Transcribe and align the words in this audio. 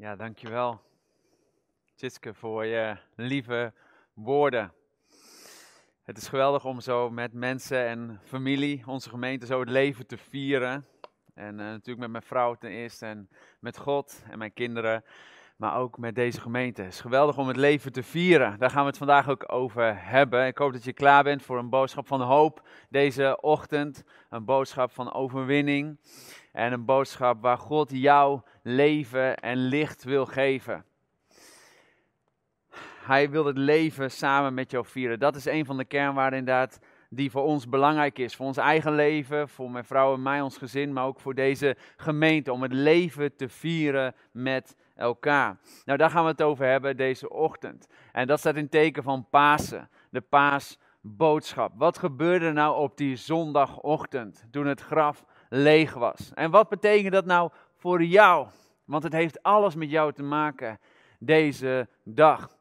Ja, 0.00 0.16
dankjewel. 0.16 0.80
Tjitske 1.94 2.34
voor 2.34 2.64
je 2.64 2.96
lieve 3.14 3.72
woorden. 4.14 4.72
Het 6.02 6.16
is 6.16 6.28
geweldig 6.28 6.64
om 6.64 6.80
zo 6.80 7.10
met 7.10 7.32
mensen 7.32 7.86
en 7.86 8.20
familie, 8.24 8.82
onze 8.86 9.08
gemeente, 9.08 9.46
zo 9.46 9.60
het 9.60 9.68
leven 9.68 10.06
te 10.06 10.16
vieren. 10.16 10.86
En 11.34 11.60
eh, 11.60 11.66
natuurlijk 11.66 11.98
met 11.98 12.10
mijn 12.10 12.22
vrouw 12.22 12.54
ten 12.54 12.70
eerste 12.70 13.06
en 13.06 13.28
met 13.58 13.78
God 13.78 14.22
en 14.30 14.38
mijn 14.38 14.52
kinderen, 14.52 15.04
maar 15.56 15.76
ook 15.76 15.98
met 15.98 16.14
deze 16.14 16.40
gemeente. 16.40 16.82
Het 16.82 16.92
is 16.92 17.00
geweldig 17.00 17.38
om 17.38 17.48
het 17.48 17.56
leven 17.56 17.92
te 17.92 18.02
vieren. 18.02 18.58
Daar 18.58 18.70
gaan 18.70 18.82
we 18.82 18.88
het 18.88 18.98
vandaag 18.98 19.28
ook 19.28 19.52
over 19.52 20.04
hebben. 20.04 20.46
Ik 20.46 20.58
hoop 20.58 20.72
dat 20.72 20.84
je 20.84 20.92
klaar 20.92 21.22
bent 21.22 21.42
voor 21.42 21.58
een 21.58 21.70
boodschap 21.70 22.06
van 22.06 22.20
hoop 22.20 22.68
deze 22.88 23.40
ochtend. 23.40 24.04
Een 24.30 24.44
boodschap 24.44 24.90
van 24.90 25.12
overwinning. 25.12 25.98
En 26.52 26.72
een 26.72 26.84
boodschap 26.84 27.42
waar 27.42 27.58
God 27.58 27.90
jou 27.92 28.40
leven 28.62 29.36
en 29.36 29.56
licht 29.56 30.04
wil 30.04 30.26
geven. 30.26 30.84
Hij 33.00 33.30
wil 33.30 33.44
het 33.44 33.56
leven 33.56 34.10
samen 34.10 34.54
met 34.54 34.70
jou 34.70 34.86
vieren. 34.86 35.18
Dat 35.18 35.36
is 35.36 35.44
een 35.44 35.64
van 35.64 35.76
de 35.76 35.84
kernwaarden 35.84 36.38
inderdaad 36.38 36.78
die 37.08 37.30
voor 37.30 37.42
ons 37.42 37.68
belangrijk 37.68 38.18
is. 38.18 38.36
Voor 38.36 38.46
ons 38.46 38.56
eigen 38.56 38.94
leven, 38.94 39.48
voor 39.48 39.70
mijn 39.70 39.84
vrouw 39.84 40.14
en 40.14 40.22
mij, 40.22 40.40
ons 40.40 40.56
gezin, 40.56 40.92
maar 40.92 41.04
ook 41.04 41.20
voor 41.20 41.34
deze 41.34 41.76
gemeente. 41.96 42.52
Om 42.52 42.62
het 42.62 42.72
leven 42.72 43.36
te 43.36 43.48
vieren 43.48 44.14
met 44.32 44.76
elkaar. 44.96 45.58
Nou, 45.84 45.98
daar 45.98 46.10
gaan 46.10 46.24
we 46.24 46.30
het 46.30 46.42
over 46.42 46.66
hebben 46.66 46.96
deze 46.96 47.30
ochtend. 47.30 47.86
En 48.12 48.26
dat 48.26 48.38
staat 48.38 48.56
in 48.56 48.68
teken 48.68 49.02
van 49.02 49.26
Pasen, 49.30 49.88
de 50.10 50.20
paasboodschap. 50.20 51.72
Wat 51.76 51.98
gebeurde 51.98 52.52
nou 52.52 52.76
op 52.76 52.96
die 52.96 53.16
zondagochtend 53.16 54.46
toen 54.50 54.66
het 54.66 54.80
graf 54.80 55.24
leeg 55.50 55.94
was? 55.94 56.30
En 56.34 56.50
wat 56.50 56.68
betekent 56.68 57.12
dat 57.12 57.24
nou 57.24 57.50
voor 57.76 58.02
jou? 58.02 58.48
Want 58.84 59.02
het 59.02 59.12
heeft 59.12 59.42
alles 59.42 59.74
met 59.74 59.90
jou 59.90 60.12
te 60.12 60.22
maken 60.22 60.80
deze 61.18 61.88
dag. 62.02 62.56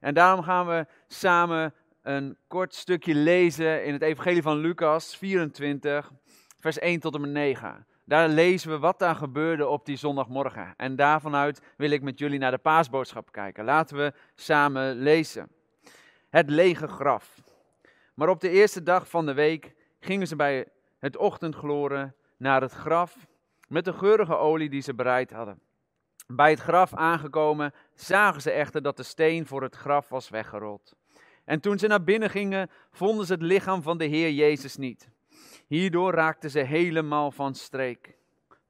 En 0.00 0.14
daarom 0.14 0.44
gaan 0.44 0.66
we 0.66 0.86
samen 1.06 1.74
een 2.02 2.36
kort 2.46 2.74
stukje 2.74 3.14
lezen 3.14 3.84
in 3.84 3.92
het 3.92 4.02
Evangelie 4.02 4.42
van 4.42 4.56
Lucas 4.56 5.16
24, 5.16 6.12
vers 6.60 6.78
1 6.78 7.00
tot 7.00 7.14
en 7.14 7.20
met 7.20 7.30
9. 7.30 7.86
Daar 8.04 8.28
lezen 8.28 8.70
we 8.70 8.78
wat 8.78 8.98
daar 8.98 9.14
gebeurde 9.14 9.68
op 9.68 9.86
die 9.86 9.96
zondagmorgen. 9.96 10.74
En 10.76 10.96
daarvanuit 10.96 11.62
wil 11.76 11.90
ik 11.90 12.02
met 12.02 12.18
jullie 12.18 12.38
naar 12.38 12.50
de 12.50 12.58
paasboodschap 12.58 13.32
kijken. 13.32 13.64
Laten 13.64 13.96
we 13.96 14.12
samen 14.34 14.94
lezen. 14.94 15.48
Het 16.30 16.50
lege 16.50 16.86
graf. 16.88 17.40
Maar 18.14 18.28
op 18.28 18.40
de 18.40 18.50
eerste 18.50 18.82
dag 18.82 19.08
van 19.08 19.26
de 19.26 19.34
week 19.34 19.74
gingen 20.00 20.26
ze 20.26 20.36
bij 20.36 20.66
het 20.98 21.16
ochtendgloren 21.16 22.14
naar 22.42 22.60
het 22.60 22.72
graf 22.72 23.26
met 23.68 23.84
de 23.84 23.92
geurige 23.92 24.36
olie 24.36 24.70
die 24.70 24.80
ze 24.80 24.94
bereid 24.94 25.30
hadden. 25.30 25.60
Bij 26.26 26.50
het 26.50 26.60
graf 26.60 26.94
aangekomen 26.94 27.72
zagen 27.94 28.42
ze 28.42 28.50
echter 28.50 28.82
dat 28.82 28.96
de 28.96 29.02
steen 29.02 29.46
voor 29.46 29.62
het 29.62 29.76
graf 29.76 30.08
was 30.08 30.28
weggerold. 30.28 30.94
En 31.44 31.60
toen 31.60 31.78
ze 31.78 31.86
naar 31.86 32.04
binnen 32.04 32.30
gingen, 32.30 32.70
vonden 32.90 33.26
ze 33.26 33.32
het 33.32 33.42
lichaam 33.42 33.82
van 33.82 33.98
de 33.98 34.04
Heer 34.04 34.30
Jezus 34.30 34.76
niet. 34.76 35.08
Hierdoor 35.66 36.12
raakten 36.12 36.50
ze 36.50 36.58
helemaal 36.58 37.30
van 37.30 37.54
streek. 37.54 38.16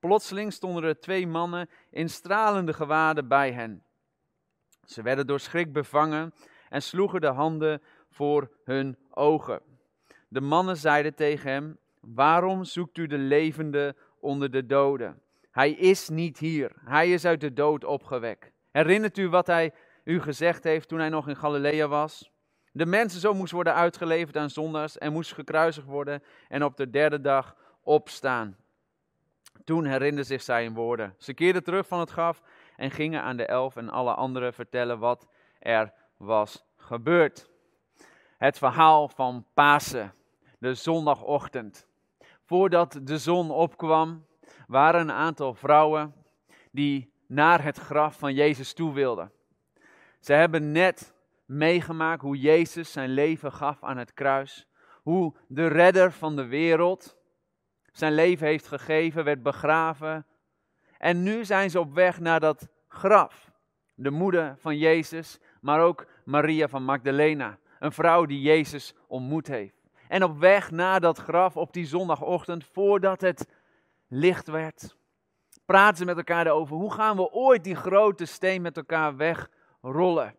Plotseling 0.01 0.53
stonden 0.53 0.84
er 0.84 1.01
twee 1.01 1.27
mannen 1.27 1.69
in 1.91 2.09
stralende 2.09 2.73
gewaden 2.73 3.29
bij 3.29 3.53
hen. 3.53 3.83
Ze 4.84 5.03
werden 5.03 5.27
door 5.27 5.41
schrik 5.41 5.73
bevangen 5.73 6.34
en 6.69 6.83
sloegen 6.83 7.20
de 7.20 7.27
handen 7.27 7.83
voor 8.11 8.51
hun 8.64 8.97
ogen. 9.11 9.62
De 10.29 10.41
mannen 10.41 10.77
zeiden 10.77 11.14
tegen 11.14 11.51
hem: 11.51 11.79
Waarom 12.06 12.64
zoekt 12.64 12.98
u 12.98 13.06
de 13.06 13.19
levende 13.19 13.97
onder 14.20 14.50
de 14.50 14.67
doden? 14.67 15.22
Hij 15.50 15.70
is 15.70 16.08
niet 16.08 16.39
hier. 16.39 16.72
Hij 16.84 17.12
is 17.12 17.25
uit 17.25 17.41
de 17.41 17.53
dood 17.53 17.84
opgewekt. 17.84 18.52
Herinnert 18.70 19.18
u 19.18 19.29
wat 19.29 19.46
hij 19.46 19.73
u 20.05 20.20
gezegd 20.20 20.64
heeft 20.64 20.89
toen 20.89 20.98
hij 20.98 21.08
nog 21.08 21.29
in 21.29 21.36
Galilea 21.36 21.89
was? 21.89 22.30
De 22.73 22.86
mensen 22.86 23.20
zo 23.20 23.35
moest 23.35 23.52
worden 23.52 23.74
uitgeleverd 23.74 24.36
aan 24.36 24.51
zondags 24.51 24.98
en 24.98 25.13
moest 25.13 25.33
gekruisigd 25.33 25.86
worden 25.86 26.23
en 26.48 26.64
op 26.64 26.77
de 26.77 26.90
derde 26.90 27.20
dag 27.20 27.57
opstaan. 27.83 28.57
Toen 29.64 29.84
herinnerde 29.84 30.27
zich 30.29 30.42
zij 30.42 30.64
in 30.64 30.74
woorden. 30.74 31.14
Ze 31.19 31.34
keerden 31.34 31.64
terug 31.64 31.86
van 31.86 32.01
het 32.01 32.11
graf 32.11 32.42
en 32.77 32.90
gingen 32.90 33.23
aan 33.23 33.36
de 33.36 33.46
elf 33.46 33.77
en 33.77 33.89
alle 33.89 34.14
anderen 34.14 34.55
vertellen 34.55 34.98
wat 34.98 35.29
er 35.58 35.92
was 36.17 36.64
gebeurd. 36.77 37.51
Het 38.39 38.58
verhaal 38.58 39.08
van 39.08 39.46
Pasen, 39.55 40.14
de 40.58 40.74
zondagochtend. 40.74 41.86
Voordat 42.52 43.01
de 43.02 43.18
zon 43.18 43.51
opkwam, 43.51 44.27
waren 44.67 45.01
een 45.01 45.13
aantal 45.13 45.55
vrouwen 45.55 46.14
die 46.70 47.13
naar 47.27 47.64
het 47.64 47.79
graf 47.79 48.18
van 48.18 48.35
Jezus 48.35 48.73
toe 48.73 48.92
wilden. 48.92 49.33
Ze 50.20 50.33
hebben 50.33 50.73
net 50.73 51.14
meegemaakt 51.45 52.23
hoe 52.23 52.39
Jezus 52.39 52.92
zijn 52.92 53.08
leven 53.08 53.52
gaf 53.52 53.83
aan 53.83 53.96
het 53.96 54.14
kruis. 54.14 54.68
Hoe 55.02 55.35
de 55.48 55.67
redder 55.67 56.13
van 56.13 56.36
de 56.36 56.46
wereld 56.46 57.17
zijn 57.92 58.13
leven 58.13 58.46
heeft 58.46 58.67
gegeven, 58.67 59.24
werd 59.24 59.42
begraven. 59.42 60.27
En 60.98 61.23
nu 61.23 61.45
zijn 61.45 61.70
ze 61.70 61.80
op 61.80 61.95
weg 61.95 62.20
naar 62.20 62.40
dat 62.40 62.69
graf. 62.89 63.51
De 63.95 64.11
moeder 64.11 64.55
van 64.58 64.79
Jezus, 64.79 65.39
maar 65.61 65.80
ook 65.80 66.07
Maria 66.24 66.69
van 66.69 66.84
Magdalena. 66.84 67.58
Een 67.79 67.92
vrouw 67.92 68.27
die 68.27 68.40
Jezus 68.40 68.95
ontmoet 69.07 69.46
heeft. 69.46 69.82
En 70.12 70.24
op 70.24 70.39
weg 70.39 70.70
naar 70.70 71.00
dat 71.00 71.18
graf 71.18 71.56
op 71.56 71.73
die 71.73 71.86
zondagochtend, 71.86 72.64
voordat 72.64 73.20
het 73.20 73.48
licht 74.08 74.48
werd, 74.48 74.96
praten 75.64 75.96
ze 75.96 76.05
met 76.05 76.17
elkaar 76.17 76.50
over 76.50 76.77
hoe 76.77 76.92
gaan 76.92 77.17
we 77.17 77.30
ooit 77.30 77.64
die 77.64 77.74
grote 77.74 78.24
steen 78.24 78.62
met 78.62 78.77
elkaar 78.77 79.17
wegrollen. 79.17 80.34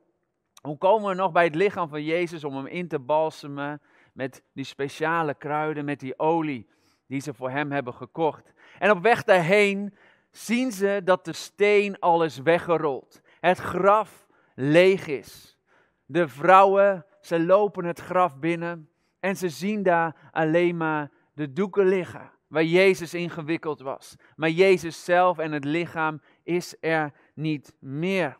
Hoe 0.62 0.78
komen 0.78 1.09
we 1.09 1.16
nog 1.16 1.31
bij 1.31 1.44
het 1.44 1.56
lichaam 1.56 1.89
van 1.89 2.03
Jezus 2.03 2.44
om 2.44 2.56
hem 2.56 2.66
in 2.66 2.88
te 2.88 3.00
balsemen 3.00 3.81
met 4.12 4.44
die 4.51 4.66
speciale 4.66 5.33
kruiden, 5.33 5.85
met 5.85 6.00
die 6.00 6.19
olie 6.19 6.69
die 7.07 7.22
ze 7.22 7.33
voor 7.33 7.50
hem 7.50 7.72
hebben 7.72 7.94
gekocht. 7.94 8.53
En 8.79 8.91
op 8.91 9.01
weg 9.01 9.23
daarheen 9.23 9.94
zien 10.31 10.72
ze 10.72 11.01
dat 11.03 11.25
de 11.25 11.33
steen 11.33 12.00
al 12.00 12.23
is 12.23 12.38
weggerold. 12.38 13.22
Het 13.39 13.57
graf 13.57 14.28
leeg 14.56 15.07
is. 15.07 15.57
De 16.06 16.28
vrouwen, 16.28 17.06
ze 17.22 17.39
lopen 17.39 17.85
het 17.85 18.00
graf 18.00 18.39
binnen 18.39 18.88
en 19.23 19.38
ze 19.38 19.50
zien 19.50 19.84
daar 19.84 20.16
alleen 20.31 20.78
maar 20.78 21.11
de 21.34 21.53
doeken 21.53 21.88
liggen 21.88 22.31
waar 22.47 22.63
Jezus 22.63 23.13
ingewikkeld 23.13 23.79
was. 23.79 24.16
Maar 24.35 24.50
Jezus 24.50 25.03
zelf 25.03 25.38
en 25.38 25.51
het 25.51 25.63
lichaam 25.63 26.22
is 26.44 26.75
er 26.79 27.13
niet 27.33 27.73
meer. 27.79 28.38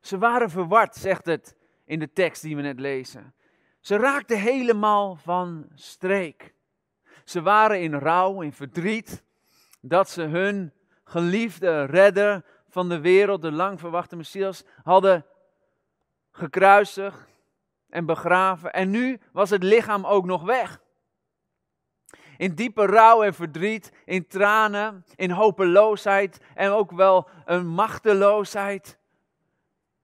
Ze 0.00 0.18
waren 0.18 0.50
verward, 0.50 0.94
zegt 0.94 1.26
het 1.26 1.56
in 1.84 1.98
de 1.98 2.12
tekst 2.12 2.42
die 2.42 2.56
we 2.56 2.62
net 2.62 2.80
lezen. 2.80 3.34
Ze 3.80 3.96
raakten 3.96 4.38
helemaal 4.38 5.16
van 5.16 5.66
streek. 5.74 6.54
Ze 7.24 7.42
waren 7.42 7.80
in 7.80 7.94
rouw, 7.94 8.42
in 8.42 8.52
verdriet, 8.52 9.22
dat 9.80 10.10
ze 10.10 10.22
hun 10.22 10.72
geliefde 11.04 11.84
redder 11.84 12.44
van 12.68 12.88
de 12.88 13.00
wereld, 13.00 13.42
de 13.42 13.52
lang 13.52 13.80
verwachte 13.80 14.16
Messias, 14.16 14.64
hadden 14.82 15.26
gekruisigd 16.30 17.31
en 17.92 18.06
begraven. 18.06 18.72
En 18.72 18.90
nu 18.90 19.20
was 19.32 19.50
het 19.50 19.62
lichaam 19.62 20.06
ook 20.06 20.24
nog 20.24 20.42
weg. 20.42 20.80
In 22.36 22.54
diepe 22.54 22.86
rouw 22.86 23.22
en 23.22 23.34
verdriet, 23.34 23.92
in 24.04 24.26
tranen, 24.26 25.04
in 25.14 25.30
hopeloosheid 25.30 26.40
en 26.54 26.70
ook 26.70 26.90
wel 26.90 27.28
een 27.44 27.66
machteloosheid, 27.66 28.98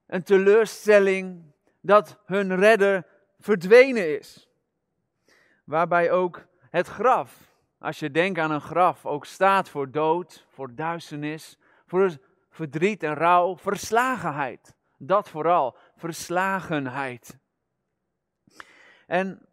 een 0.07 0.23
teleurstelling 0.23 1.53
dat 1.81 2.19
hun 2.25 2.55
redder 2.55 3.05
verdwenen 3.39 4.19
is. 4.19 4.49
Waarbij 5.63 6.11
ook 6.11 6.45
het 6.69 6.87
graf, 6.87 7.33
als 7.79 7.99
je 7.99 8.11
denkt 8.11 8.39
aan 8.39 8.51
een 8.51 8.61
graf, 8.61 9.05
ook 9.05 9.25
staat 9.25 9.69
voor 9.69 9.91
dood, 9.91 10.45
voor 10.49 10.75
duisternis, 10.75 11.57
voor 11.85 12.17
verdriet 12.49 13.03
en 13.03 13.13
rouw, 13.13 13.57
verslagenheid. 13.57 14.75
Dat 14.97 15.29
vooral, 15.29 15.77
verslagenheid. 15.95 17.39
En 19.09 19.45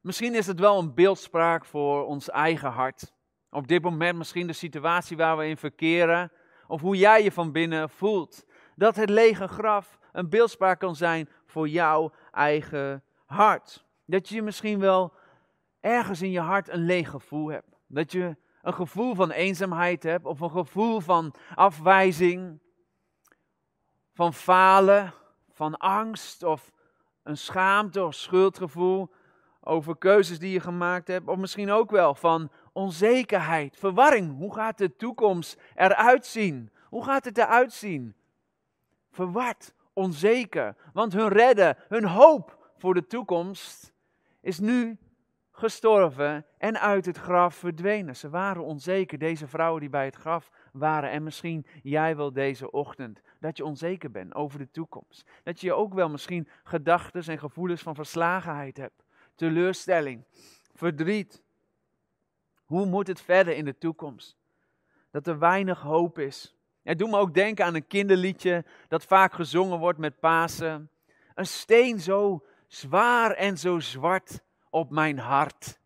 misschien 0.00 0.34
is 0.34 0.46
het 0.46 0.60
wel 0.60 0.78
een 0.78 0.94
beeldspraak 0.94 1.64
voor 1.64 2.06
ons 2.06 2.30
eigen 2.30 2.70
hart. 2.70 3.12
Op 3.50 3.68
dit 3.68 3.82
moment 3.82 4.18
misschien 4.18 4.46
de 4.46 4.52
situatie 4.52 5.16
waar 5.16 5.36
we 5.36 5.46
in 5.46 5.56
verkeren, 5.56 6.32
of 6.66 6.80
hoe 6.80 6.96
jij 6.96 7.22
je 7.22 7.32
van 7.32 7.52
binnen 7.52 7.90
voelt. 7.90 8.44
Dat 8.76 8.96
het 8.96 9.10
lege 9.10 9.48
graf 9.48 9.98
een 10.12 10.28
beeldspraak 10.28 10.78
kan 10.78 10.96
zijn 10.96 11.28
voor 11.46 11.68
jouw 11.68 12.12
eigen 12.32 13.02
hart. 13.24 13.84
Dat 14.04 14.28
je 14.28 14.42
misschien 14.42 14.78
wel 14.78 15.12
ergens 15.80 16.22
in 16.22 16.30
je 16.30 16.40
hart 16.40 16.68
een 16.68 16.84
leeg 16.84 17.10
gevoel 17.10 17.48
hebt. 17.48 17.76
Dat 17.86 18.12
je 18.12 18.36
een 18.62 18.74
gevoel 18.74 19.14
van 19.14 19.30
eenzaamheid 19.30 20.02
hebt 20.02 20.24
of 20.24 20.40
een 20.40 20.50
gevoel 20.50 21.00
van 21.00 21.34
afwijzing, 21.54 22.60
van 24.14 24.34
falen, 24.34 25.14
van 25.52 25.76
angst 25.76 26.42
of 26.42 26.70
een 27.30 27.36
schaamte 27.36 28.04
of 28.04 28.14
schuldgevoel 28.14 29.10
over 29.60 29.96
keuzes 29.96 30.38
die 30.38 30.52
je 30.52 30.60
gemaakt 30.60 31.08
hebt. 31.08 31.28
Of 31.28 31.36
misschien 31.36 31.70
ook 31.70 31.90
wel 31.90 32.14
van 32.14 32.50
onzekerheid, 32.72 33.76
verwarring. 33.76 34.36
Hoe 34.36 34.54
gaat 34.54 34.78
de 34.78 34.96
toekomst 34.96 35.60
eruit 35.74 36.26
zien? 36.26 36.70
Hoe 36.88 37.04
gaat 37.04 37.24
het 37.24 37.38
eruit 37.38 37.72
zien? 37.72 38.14
verward, 39.10 39.74
onzeker. 39.92 40.76
Want 40.92 41.12
hun 41.12 41.28
redden, 41.28 41.76
hun 41.88 42.04
hoop 42.04 42.72
voor 42.76 42.94
de 42.94 43.06
toekomst 43.06 43.92
is 44.40 44.58
nu 44.58 44.98
gestorven 45.60 46.46
en 46.58 46.80
uit 46.80 47.06
het 47.06 47.16
graf 47.16 47.54
verdwenen. 47.54 48.16
Ze 48.16 48.30
waren 48.30 48.64
onzeker, 48.64 49.18
deze 49.18 49.46
vrouwen 49.46 49.80
die 49.80 49.90
bij 49.90 50.04
het 50.04 50.16
graf 50.16 50.50
waren. 50.72 51.10
En 51.10 51.22
misschien 51.22 51.66
jij 51.82 52.16
wel 52.16 52.32
deze 52.32 52.70
ochtend, 52.70 53.20
dat 53.40 53.56
je 53.56 53.64
onzeker 53.64 54.10
bent 54.10 54.34
over 54.34 54.58
de 54.58 54.70
toekomst. 54.70 55.30
Dat 55.42 55.60
je 55.60 55.72
ook 55.72 55.94
wel 55.94 56.10
misschien 56.10 56.48
gedachten 56.64 57.22
en 57.22 57.38
gevoelens 57.38 57.82
van 57.82 57.94
verslagenheid 57.94 58.76
hebt, 58.76 59.04
teleurstelling, 59.34 60.24
verdriet. 60.74 61.42
Hoe 62.64 62.86
moet 62.86 63.06
het 63.06 63.20
verder 63.20 63.56
in 63.56 63.64
de 63.64 63.78
toekomst? 63.78 64.36
Dat 65.10 65.26
er 65.26 65.38
weinig 65.38 65.80
hoop 65.80 66.18
is. 66.18 66.56
Het 66.82 66.98
doet 66.98 67.10
me 67.10 67.18
ook 67.18 67.34
denken 67.34 67.64
aan 67.64 67.74
een 67.74 67.86
kinderliedje 67.86 68.64
dat 68.88 69.04
vaak 69.04 69.32
gezongen 69.32 69.78
wordt 69.78 69.98
met 69.98 70.20
Pasen. 70.20 70.90
Een 71.34 71.46
steen 71.46 72.00
zo 72.00 72.46
zwaar 72.66 73.30
en 73.30 73.58
zo 73.58 73.78
zwart 73.78 74.42
op 74.70 74.90
mijn 74.90 75.18
hart. 75.18 75.80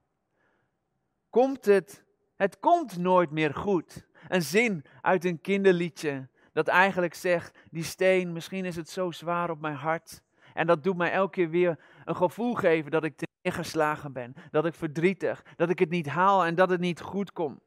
Komt 1.30 1.64
het? 1.64 2.04
Het 2.36 2.60
komt 2.60 2.96
nooit 2.96 3.30
meer 3.30 3.54
goed. 3.54 4.06
Een 4.28 4.42
zin 4.42 4.84
uit 5.00 5.24
een 5.24 5.40
kinderliedje 5.40 6.28
dat 6.52 6.68
eigenlijk 6.68 7.14
zegt, 7.14 7.58
die 7.70 7.84
steen, 7.84 8.32
misschien 8.32 8.64
is 8.64 8.76
het 8.76 8.88
zo 8.88 9.10
zwaar 9.10 9.50
op 9.50 9.60
mijn 9.60 9.74
hart. 9.74 10.22
En 10.54 10.66
dat 10.66 10.82
doet 10.82 10.96
mij 10.96 11.12
elke 11.12 11.30
keer 11.30 11.50
weer 11.50 11.78
een 12.04 12.16
gevoel 12.16 12.54
geven 12.54 12.90
dat 12.90 13.04
ik 13.04 13.22
neergeslagen 13.42 14.12
ben, 14.12 14.34
dat 14.50 14.66
ik 14.66 14.74
verdrietig, 14.74 15.44
dat 15.56 15.70
ik 15.70 15.78
het 15.78 15.90
niet 15.90 16.06
haal 16.06 16.44
en 16.44 16.54
dat 16.54 16.70
het 16.70 16.80
niet 16.80 17.00
goed 17.00 17.32
komt. 17.32 17.60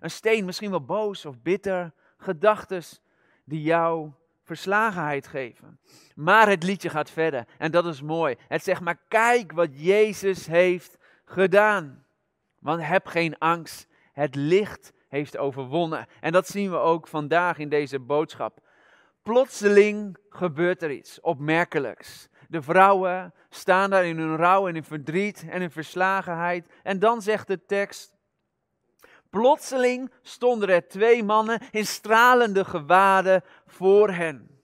Een 0.00 0.10
steen, 0.10 0.44
misschien 0.44 0.70
wel 0.70 0.84
boos 0.84 1.24
of 1.24 1.42
bitter, 1.42 1.92
gedachten 2.16 2.82
die 3.44 3.62
jou 3.62 4.10
verslagenheid 4.46 5.26
geven. 5.26 5.80
Maar 6.14 6.48
het 6.48 6.62
liedje 6.62 6.88
gaat 6.88 7.10
verder 7.10 7.44
en 7.58 7.70
dat 7.70 7.86
is 7.86 8.02
mooi. 8.02 8.36
Het 8.48 8.62
zegt 8.62 8.80
maar 8.80 8.98
kijk 9.08 9.52
wat 9.52 9.68
Jezus 9.72 10.46
heeft 10.46 10.98
gedaan. 11.24 12.04
Want 12.58 12.82
heb 12.82 13.06
geen 13.06 13.38
angst, 13.38 13.86
het 14.12 14.34
licht 14.34 14.92
heeft 15.08 15.36
overwonnen. 15.36 16.06
En 16.20 16.32
dat 16.32 16.46
zien 16.46 16.70
we 16.70 16.76
ook 16.76 17.06
vandaag 17.06 17.58
in 17.58 17.68
deze 17.68 17.98
boodschap. 17.98 18.58
Plotseling 19.22 20.16
gebeurt 20.30 20.82
er 20.82 20.90
iets 20.90 21.20
opmerkelijks. 21.20 22.28
De 22.48 22.62
vrouwen 22.62 23.34
staan 23.48 23.90
daar 23.90 24.04
in 24.04 24.18
hun 24.18 24.36
rouw 24.36 24.68
en 24.68 24.76
in 24.76 24.84
verdriet 24.84 25.44
en 25.48 25.62
in 25.62 25.70
verslagenheid. 25.70 26.66
En 26.82 26.98
dan 26.98 27.22
zegt 27.22 27.46
de 27.46 27.64
tekst: 27.64 28.15
Plotseling 29.30 30.10
stonden 30.22 30.68
er 30.68 30.88
twee 30.88 31.24
mannen 31.24 31.60
in 31.70 31.86
stralende 31.86 32.64
gewaden 32.64 33.42
voor 33.66 34.10
hen. 34.10 34.56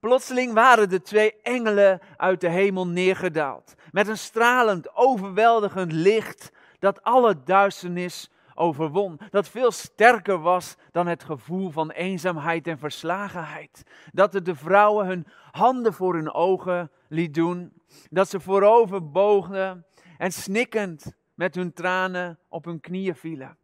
Plotseling 0.00 0.52
waren 0.52 0.88
de 0.88 1.02
twee 1.02 1.34
engelen 1.42 2.00
uit 2.16 2.40
de 2.40 2.48
hemel 2.48 2.86
neergedaald. 2.86 3.74
Met 3.90 4.08
een 4.08 4.18
stralend, 4.18 4.96
overweldigend 4.96 5.92
licht 5.92 6.50
dat 6.78 7.02
alle 7.02 7.42
duisternis 7.44 8.30
overwon. 8.54 9.20
Dat 9.30 9.48
veel 9.48 9.70
sterker 9.70 10.38
was 10.38 10.76
dan 10.90 11.06
het 11.06 11.24
gevoel 11.24 11.70
van 11.70 11.90
eenzaamheid 11.90 12.66
en 12.66 12.78
verslagenheid. 12.78 13.82
Dat 14.12 14.32
het 14.32 14.44
de 14.44 14.54
vrouwen 14.54 15.06
hun 15.06 15.26
handen 15.50 15.92
voor 15.92 16.14
hun 16.14 16.32
ogen 16.32 16.90
liet 17.08 17.34
doen. 17.34 17.72
Dat 18.10 18.28
ze 18.28 18.40
voorover 18.40 19.10
boogden 19.10 19.86
en 20.18 20.32
snikkend 20.32 21.12
met 21.34 21.54
hun 21.54 21.72
tranen 21.72 22.38
op 22.48 22.64
hun 22.64 22.80
knieën 22.80 23.16
vielen. 23.16 23.59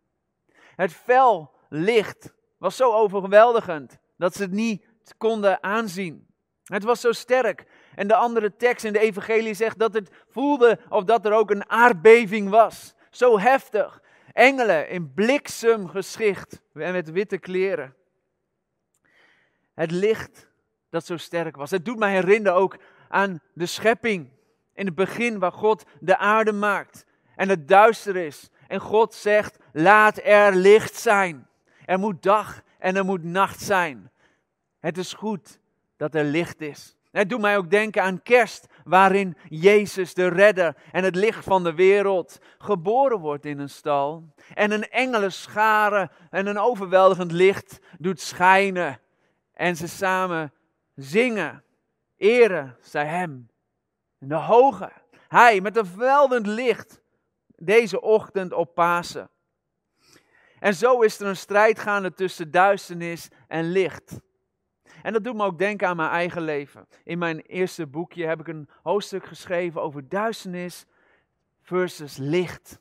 Het 0.76 0.92
fel 0.92 1.50
licht 1.68 2.32
was 2.58 2.76
zo 2.76 2.92
overweldigend 2.92 3.98
dat 4.16 4.34
ze 4.34 4.42
het 4.42 4.50
niet 4.50 4.84
konden 5.18 5.62
aanzien. 5.62 6.26
Het 6.64 6.84
was 6.84 7.00
zo 7.00 7.12
sterk. 7.12 7.64
En 7.94 8.08
de 8.08 8.14
andere 8.14 8.56
tekst 8.56 8.84
in 8.84 8.92
de 8.92 8.98
evangelie 8.98 9.54
zegt 9.54 9.78
dat 9.78 9.94
het 9.94 10.10
voelde 10.28 10.78
of 10.88 11.04
dat 11.04 11.26
er 11.26 11.32
ook 11.32 11.50
een 11.50 11.70
aardbeving 11.70 12.50
was. 12.50 12.94
Zo 13.10 13.38
heftig. 13.38 14.02
Engelen 14.32 14.88
in 14.88 15.12
bliksemgeschicht 15.14 16.60
en 16.72 16.92
met 16.92 17.10
witte 17.10 17.38
kleren. 17.38 17.94
Het 19.74 19.90
licht 19.90 20.48
dat 20.90 21.06
zo 21.06 21.16
sterk 21.16 21.56
was. 21.56 21.70
Het 21.70 21.84
doet 21.84 21.98
mij 21.98 22.12
herinneren 22.12 22.58
ook 22.58 22.76
aan 23.08 23.40
de 23.52 23.66
schepping. 23.66 24.30
In 24.74 24.86
het 24.86 24.94
begin 24.94 25.38
waar 25.38 25.52
God 25.52 25.84
de 26.00 26.16
aarde 26.16 26.52
maakt 26.52 27.06
en 27.36 27.48
het 27.48 27.68
duister 27.68 28.16
is. 28.16 28.50
En 28.68 28.80
God 28.80 29.14
zegt, 29.14 29.58
laat 29.72 30.20
er 30.22 30.54
licht 30.54 30.94
zijn. 30.94 31.48
Er 31.84 31.98
moet 31.98 32.22
dag 32.22 32.62
en 32.78 32.96
er 32.96 33.04
moet 33.04 33.24
nacht 33.24 33.60
zijn. 33.60 34.10
Het 34.80 34.98
is 34.98 35.12
goed 35.12 35.58
dat 35.96 36.14
er 36.14 36.24
licht 36.24 36.60
is. 36.60 36.96
Het 37.10 37.28
doet 37.28 37.40
mij 37.40 37.56
ook 37.56 37.70
denken 37.70 38.02
aan 38.02 38.22
kerst, 38.22 38.66
waarin 38.84 39.36
Jezus, 39.48 40.14
de 40.14 40.28
redder 40.28 40.76
en 40.92 41.04
het 41.04 41.14
licht 41.14 41.44
van 41.44 41.64
de 41.64 41.74
wereld, 41.74 42.38
geboren 42.58 43.18
wordt 43.18 43.44
in 43.44 43.58
een 43.58 43.68
stal. 43.68 44.34
En 44.54 44.70
een 44.70 44.88
engelenschare 44.88 46.10
en 46.30 46.46
een 46.46 46.58
overweldigend 46.58 47.32
licht 47.32 47.78
doet 47.98 48.20
schijnen. 48.20 49.00
En 49.52 49.76
ze 49.76 49.88
samen 49.88 50.52
zingen, 50.94 51.64
eren 52.16 52.76
zij 52.80 53.06
hem. 53.06 53.48
In 54.18 54.28
de 54.28 54.34
hoge, 54.34 54.92
hij 55.28 55.60
met 55.60 55.76
een 55.76 55.86
veldend 55.86 56.46
licht, 56.46 57.02
deze 57.56 58.00
ochtend 58.00 58.52
op 58.52 58.74
Pasen. 58.74 59.30
En 60.58 60.74
zo 60.74 61.00
is 61.00 61.20
er 61.20 61.26
een 61.26 61.36
strijd 61.36 61.78
gaande 61.78 62.12
tussen 62.12 62.50
duisternis 62.50 63.28
en 63.48 63.70
licht. 63.70 64.20
En 65.02 65.12
dat 65.12 65.24
doet 65.24 65.34
me 65.34 65.44
ook 65.44 65.58
denken 65.58 65.88
aan 65.88 65.96
mijn 65.96 66.10
eigen 66.10 66.42
leven. 66.42 66.88
In 67.04 67.18
mijn 67.18 67.40
eerste 67.40 67.86
boekje 67.86 68.26
heb 68.26 68.40
ik 68.40 68.48
een 68.48 68.68
hoofdstuk 68.82 69.26
geschreven 69.26 69.82
over 69.82 70.08
duisternis 70.08 70.86
versus 71.62 72.16
licht. 72.16 72.80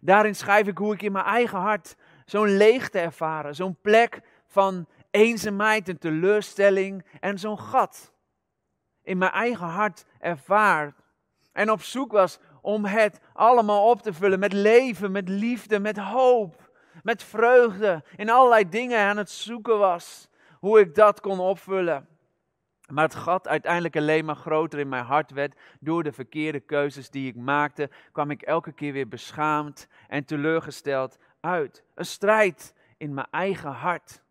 Daarin 0.00 0.34
schrijf 0.34 0.66
ik 0.66 0.78
hoe 0.78 0.94
ik 0.94 1.02
in 1.02 1.12
mijn 1.12 1.24
eigen 1.24 1.58
hart 1.58 1.96
zo'n 2.24 2.56
leegte 2.56 2.98
ervaren, 2.98 3.54
zo'n 3.54 3.78
plek 3.80 4.20
van 4.46 4.86
eenzaamheid 5.10 5.88
en 5.88 5.98
teleurstelling 5.98 7.04
en 7.20 7.38
zo'n 7.38 7.58
gat 7.58 8.12
in 9.02 9.18
mijn 9.18 9.32
eigen 9.32 9.66
hart 9.66 10.04
ervaar. 10.18 10.94
En 11.52 11.70
op 11.70 11.82
zoek 11.82 12.12
was 12.12 12.38
om 12.66 12.84
het 12.84 13.20
allemaal 13.32 13.90
op 13.90 14.02
te 14.02 14.12
vullen 14.12 14.38
met 14.38 14.52
leven, 14.52 15.12
met 15.12 15.28
liefde, 15.28 15.78
met 15.78 15.98
hoop, 15.98 16.70
met 17.02 17.22
vreugde. 17.22 18.04
In 18.16 18.30
allerlei 18.30 18.68
dingen 18.68 19.00
aan 19.00 19.16
het 19.16 19.30
zoeken 19.30 19.78
was 19.78 20.28
hoe 20.58 20.80
ik 20.80 20.94
dat 20.94 21.20
kon 21.20 21.40
opvullen. 21.40 22.08
Maar 22.90 23.04
het 23.04 23.14
gat 23.14 23.48
uiteindelijk 23.48 23.96
alleen 23.96 24.24
maar 24.24 24.36
groter 24.36 24.78
in 24.78 24.88
mijn 24.88 25.04
hart 25.04 25.30
werd 25.30 25.58
door 25.80 26.02
de 26.02 26.12
verkeerde 26.12 26.60
keuzes 26.60 27.10
die 27.10 27.28
ik 27.28 27.36
maakte, 27.36 27.90
kwam 28.12 28.30
ik 28.30 28.42
elke 28.42 28.72
keer 28.72 28.92
weer 28.92 29.08
beschaamd 29.08 29.88
en 30.08 30.24
teleurgesteld 30.24 31.18
uit. 31.40 31.84
Een 31.94 32.06
strijd 32.06 32.74
in 32.96 33.14
mijn 33.14 33.28
eigen 33.30 33.70
hart. 33.70 34.22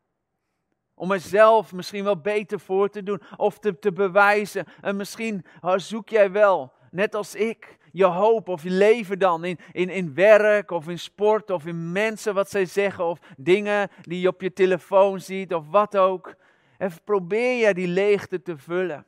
Om 0.93 1.07
mezelf 1.07 1.73
misschien 1.73 2.03
wel 2.03 2.21
beter 2.21 2.59
voor 2.59 2.89
te 2.89 3.03
doen 3.03 3.21
of 3.37 3.59
te, 3.59 3.79
te 3.79 3.91
bewijzen. 3.91 4.65
En 4.81 4.95
misschien 4.95 5.45
zoek 5.75 6.09
jij 6.09 6.31
wel, 6.31 6.73
net 6.91 7.15
als 7.15 7.35
ik, 7.35 7.77
je 7.95 8.05
hoop 8.05 8.47
of 8.47 8.63
je 8.63 8.69
leven 8.69 9.19
dan 9.19 9.43
in, 9.43 9.59
in, 9.71 9.89
in 9.89 10.13
werk 10.13 10.71
of 10.71 10.87
in 10.87 10.99
sport 10.99 11.49
of 11.49 11.65
in 11.65 11.91
mensen 11.91 12.33
wat 12.33 12.49
zij 12.49 12.65
zeggen 12.65 13.05
of 13.05 13.19
dingen 13.37 13.89
die 14.01 14.19
je 14.19 14.27
op 14.27 14.41
je 14.41 14.53
telefoon 14.53 15.19
ziet 15.19 15.53
of 15.53 15.67
wat 15.67 15.97
ook. 15.97 16.35
En 16.77 16.91
probeer 17.03 17.67
je 17.67 17.73
die 17.73 17.87
leegte 17.87 18.41
te 18.41 18.57
vullen. 18.57 19.05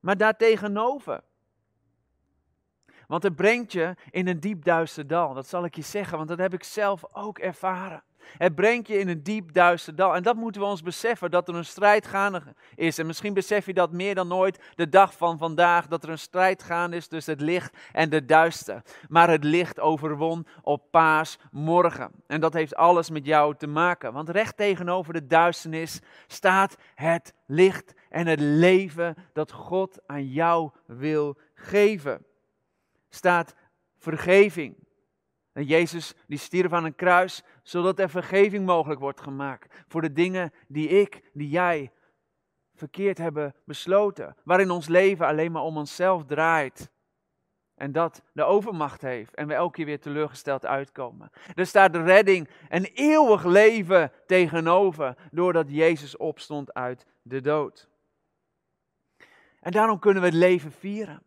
Maar 0.00 0.16
daartegenover. 0.16 1.20
Want 3.06 3.22
het 3.22 3.36
brengt 3.36 3.72
je 3.72 3.94
in 4.10 4.28
een 4.28 4.40
diep 4.40 4.64
duister 4.64 5.06
dal. 5.06 5.34
Dat 5.34 5.46
zal 5.46 5.64
ik 5.64 5.76
je 5.76 5.82
zeggen, 5.82 6.16
want 6.16 6.28
dat 6.28 6.38
heb 6.38 6.54
ik 6.54 6.64
zelf 6.64 7.04
ook 7.12 7.38
ervaren. 7.38 8.02
Het 8.36 8.54
brengt 8.54 8.88
je 8.88 8.98
in 8.98 9.08
een 9.08 9.22
diep 9.22 9.52
duister 9.52 9.94
dal. 9.94 10.14
En 10.14 10.22
dat 10.22 10.36
moeten 10.36 10.60
we 10.60 10.66
ons 10.66 10.82
beseffen, 10.82 11.30
dat 11.30 11.48
er 11.48 11.54
een 11.54 11.64
strijd 11.64 12.06
gaande 12.06 12.42
is. 12.74 12.98
En 12.98 13.06
misschien 13.06 13.34
besef 13.34 13.66
je 13.66 13.74
dat 13.74 13.92
meer 13.92 14.14
dan 14.14 14.32
ooit 14.32 14.58
de 14.74 14.88
dag 14.88 15.16
van 15.16 15.38
vandaag, 15.38 15.86
dat 15.86 16.02
er 16.02 16.10
een 16.10 16.18
strijd 16.18 16.62
gaande 16.62 16.96
is 16.96 17.06
tussen 17.06 17.32
het 17.32 17.42
licht 17.42 17.76
en 17.92 18.10
de 18.10 18.24
duister. 18.24 18.82
Maar 19.08 19.30
het 19.30 19.44
licht 19.44 19.80
overwon 19.80 20.46
op 20.62 20.90
paasmorgen. 20.90 22.10
En 22.26 22.40
dat 22.40 22.52
heeft 22.52 22.74
alles 22.74 23.10
met 23.10 23.26
jou 23.26 23.54
te 23.56 23.66
maken. 23.66 24.12
Want 24.12 24.28
recht 24.28 24.56
tegenover 24.56 25.12
de 25.12 25.26
duisternis 25.26 26.00
staat 26.26 26.76
het 26.94 27.34
licht 27.46 27.94
en 28.08 28.26
het 28.26 28.40
leven 28.40 29.14
dat 29.32 29.52
God 29.52 29.98
aan 30.06 30.26
jou 30.26 30.70
wil 30.86 31.36
geven. 31.54 32.24
Staat 33.08 33.54
vergeving. 33.98 34.87
En 35.52 35.64
Jezus 35.64 36.14
die 36.26 36.38
stierf 36.38 36.72
aan 36.72 36.84
een 36.84 36.94
kruis, 36.94 37.42
zodat 37.62 37.98
er 37.98 38.10
vergeving 38.10 38.66
mogelijk 38.66 39.00
wordt 39.00 39.20
gemaakt 39.20 39.84
voor 39.88 40.00
de 40.00 40.12
dingen 40.12 40.52
die 40.68 40.88
ik, 40.88 41.30
die 41.32 41.48
jij 41.48 41.92
verkeerd 42.74 43.18
hebben 43.18 43.54
besloten. 43.64 44.36
Waarin 44.44 44.70
ons 44.70 44.88
leven 44.88 45.26
alleen 45.26 45.52
maar 45.52 45.62
om 45.62 45.76
onszelf 45.76 46.24
draait. 46.24 46.90
En 47.74 47.92
dat 47.92 48.22
de 48.32 48.44
overmacht 48.44 49.02
heeft 49.02 49.34
en 49.34 49.46
we 49.46 49.54
elke 49.54 49.74
keer 49.74 49.84
weer 49.84 50.00
teleurgesteld 50.00 50.66
uitkomen. 50.66 51.30
Er 51.54 51.66
staat 51.66 51.96
redding 51.96 52.48
en 52.68 52.84
eeuwig 52.84 53.44
leven 53.44 54.12
tegenover, 54.26 55.16
doordat 55.30 55.70
Jezus 55.70 56.16
opstond 56.16 56.74
uit 56.74 57.06
de 57.22 57.40
dood. 57.40 57.88
En 59.60 59.72
daarom 59.72 59.98
kunnen 59.98 60.22
we 60.22 60.28
het 60.28 60.36
leven 60.36 60.72
vieren. 60.72 61.22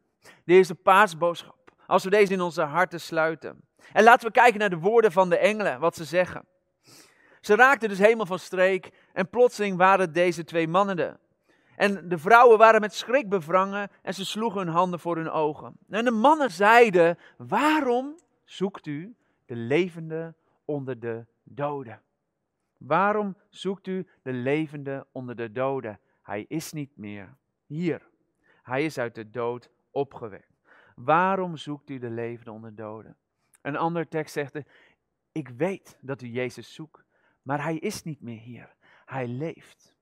Deze 0.46 0.76
paasboodschap. 0.76 1.72
Als 1.88 2.04
we 2.04 2.10
deze 2.10 2.34
in 2.34 2.42
onze 2.42 2.62
harten 2.62 3.02
sluiten. 3.02 3.62
En 3.94 4.04
laten 4.04 4.28
we 4.28 4.34
kijken 4.34 4.60
naar 4.60 4.70
de 4.70 4.78
woorden 4.78 5.12
van 5.12 5.30
de 5.30 5.38
engelen, 5.38 5.80
wat 5.80 5.96
ze 5.96 6.04
zeggen. 6.04 6.46
Ze 7.42 7.56
raakten 7.56 7.90
dus 7.90 8.00
helemaal 8.00 8.26
van 8.26 8.40
streek 8.40 8.92
en 9.14 9.30
plotseling 9.30 9.78
waren 9.78 10.14
deze 10.14 10.44
twee 10.44 10.68
mannen 10.68 10.98
er. 10.98 11.20
En 11.76 12.10
de 12.10 12.18
vrouwen 12.18 12.58
waren 12.58 12.82
met 12.82 12.94
schrik 12.94 13.30
bevrangen 13.30 13.90
en 14.02 14.14
ze 14.14 14.26
sloegen 14.26 14.60
hun 14.60 14.74
handen 14.74 15.00
voor 15.00 15.16
hun 15.16 15.30
ogen. 15.30 15.78
En 15.90 16.06
de 16.06 16.12
mannen 16.12 16.52
zeiden, 16.52 17.18
waarom 17.38 18.16
zoekt 18.44 18.86
u 18.86 19.16
de 19.46 19.56
levende 19.56 20.36
onder 20.66 21.00
de 21.00 21.26
doden? 21.44 22.02
Waarom 22.78 23.38
zoekt 23.50 23.88
u 23.88 24.08
de 24.22 24.34
levende 24.34 25.08
onder 25.12 25.36
de 25.36 25.52
doden? 25.52 26.00
Hij 26.22 26.46
is 26.48 26.72
niet 26.72 26.98
meer 26.98 27.38
hier. 27.66 28.10
Hij 28.64 28.86
is 28.86 28.98
uit 28.98 29.16
de 29.16 29.30
dood 29.30 29.70
opgewekt. 29.92 30.60
Waarom 30.96 31.58
zoekt 31.58 31.90
u 31.90 31.98
de 31.98 32.10
levende 32.10 32.52
onder 32.52 32.70
de 32.70 32.82
doden? 32.82 33.16
Een 33.62 33.76
andere 33.76 34.08
tekst 34.08 34.34
zegt, 34.34 34.56
ik 35.32 35.50
weet 35.50 35.98
dat 36.02 36.22
u 36.22 36.28
Jezus 36.28 36.74
zoekt, 36.74 37.06
maar 37.42 37.64
hij 37.64 37.78
is 37.78 38.04
niet 38.04 38.22
meer 38.22 38.40
hier. 38.40 38.76
Hij 39.06 39.28
leeft. 39.28 39.96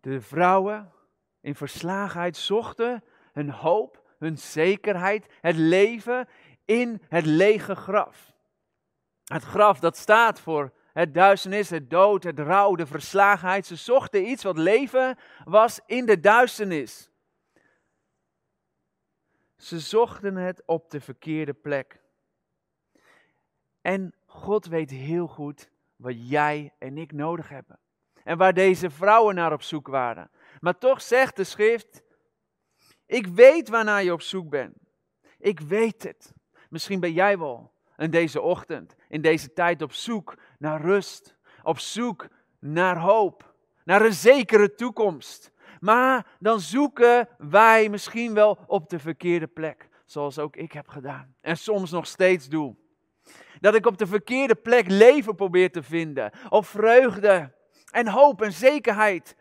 De 0.00 0.20
vrouwen 0.20 0.92
in 1.40 1.54
verslagenheid 1.54 2.36
zochten 2.36 3.04
hun 3.32 3.50
hoop, 3.50 4.02
hun 4.18 4.38
zekerheid, 4.38 5.26
het 5.40 5.56
leven 5.56 6.28
in 6.64 7.02
het 7.08 7.26
lege 7.26 7.74
graf. 7.74 8.32
Het 9.24 9.42
graf 9.42 9.80
dat 9.80 9.96
staat 9.96 10.40
voor 10.40 10.72
het 10.92 11.14
duisternis, 11.14 11.70
het 11.70 11.90
dood, 11.90 12.22
het 12.22 12.38
rouw, 12.38 12.74
de 12.74 12.86
verslagenheid. 12.86 13.66
Ze 13.66 13.76
zochten 13.76 14.28
iets 14.28 14.42
wat 14.42 14.58
leven 14.58 15.18
was 15.44 15.80
in 15.86 16.06
de 16.06 16.20
duisternis. 16.20 17.10
Ze 19.64 19.80
zochten 19.80 20.36
het 20.36 20.62
op 20.66 20.90
de 20.90 21.00
verkeerde 21.00 21.52
plek. 21.52 22.00
En 23.80 24.14
God 24.26 24.66
weet 24.66 24.90
heel 24.90 25.26
goed 25.26 25.70
wat 25.96 26.28
jij 26.28 26.74
en 26.78 26.98
ik 26.98 27.12
nodig 27.12 27.48
hebben. 27.48 27.78
En 28.24 28.38
waar 28.38 28.54
deze 28.54 28.90
vrouwen 28.90 29.34
naar 29.34 29.52
op 29.52 29.62
zoek 29.62 29.86
waren. 29.86 30.30
Maar 30.60 30.78
toch 30.78 31.02
zegt 31.02 31.36
de 31.36 31.44
schrift, 31.44 32.02
ik 33.06 33.26
weet 33.26 33.68
waarnaar 33.68 34.04
je 34.04 34.12
op 34.12 34.22
zoek 34.22 34.48
bent. 34.48 34.76
Ik 35.38 35.60
weet 35.60 36.02
het. 36.02 36.32
Misschien 36.68 37.00
ben 37.00 37.12
jij 37.12 37.38
wel 37.38 37.72
in 37.96 38.10
deze 38.10 38.40
ochtend, 38.40 38.96
in 39.08 39.22
deze 39.22 39.52
tijd 39.52 39.82
op 39.82 39.92
zoek 39.92 40.34
naar 40.58 40.80
rust. 40.80 41.36
Op 41.62 41.78
zoek 41.78 42.28
naar 42.58 42.98
hoop. 42.98 43.54
Naar 43.84 44.04
een 44.04 44.12
zekere 44.12 44.74
toekomst. 44.74 45.52
Maar 45.84 46.26
dan 46.38 46.60
zoeken 46.60 47.28
wij 47.38 47.88
misschien 47.88 48.34
wel 48.34 48.58
op 48.66 48.88
de 48.88 48.98
verkeerde 48.98 49.46
plek. 49.46 49.88
Zoals 50.04 50.38
ook 50.38 50.56
ik 50.56 50.72
heb 50.72 50.88
gedaan. 50.88 51.34
En 51.40 51.56
soms 51.56 51.90
nog 51.90 52.06
steeds 52.06 52.48
doe. 52.48 52.76
Dat 53.60 53.74
ik 53.74 53.86
op 53.86 53.98
de 53.98 54.06
verkeerde 54.06 54.54
plek 54.54 54.88
leven 54.88 55.34
probeer 55.34 55.72
te 55.72 55.82
vinden. 55.82 56.30
Of 56.48 56.66
vreugde 56.66 57.52
en 57.90 58.08
hoop 58.08 58.42
en 58.42 58.52
zekerheid. 58.52 59.36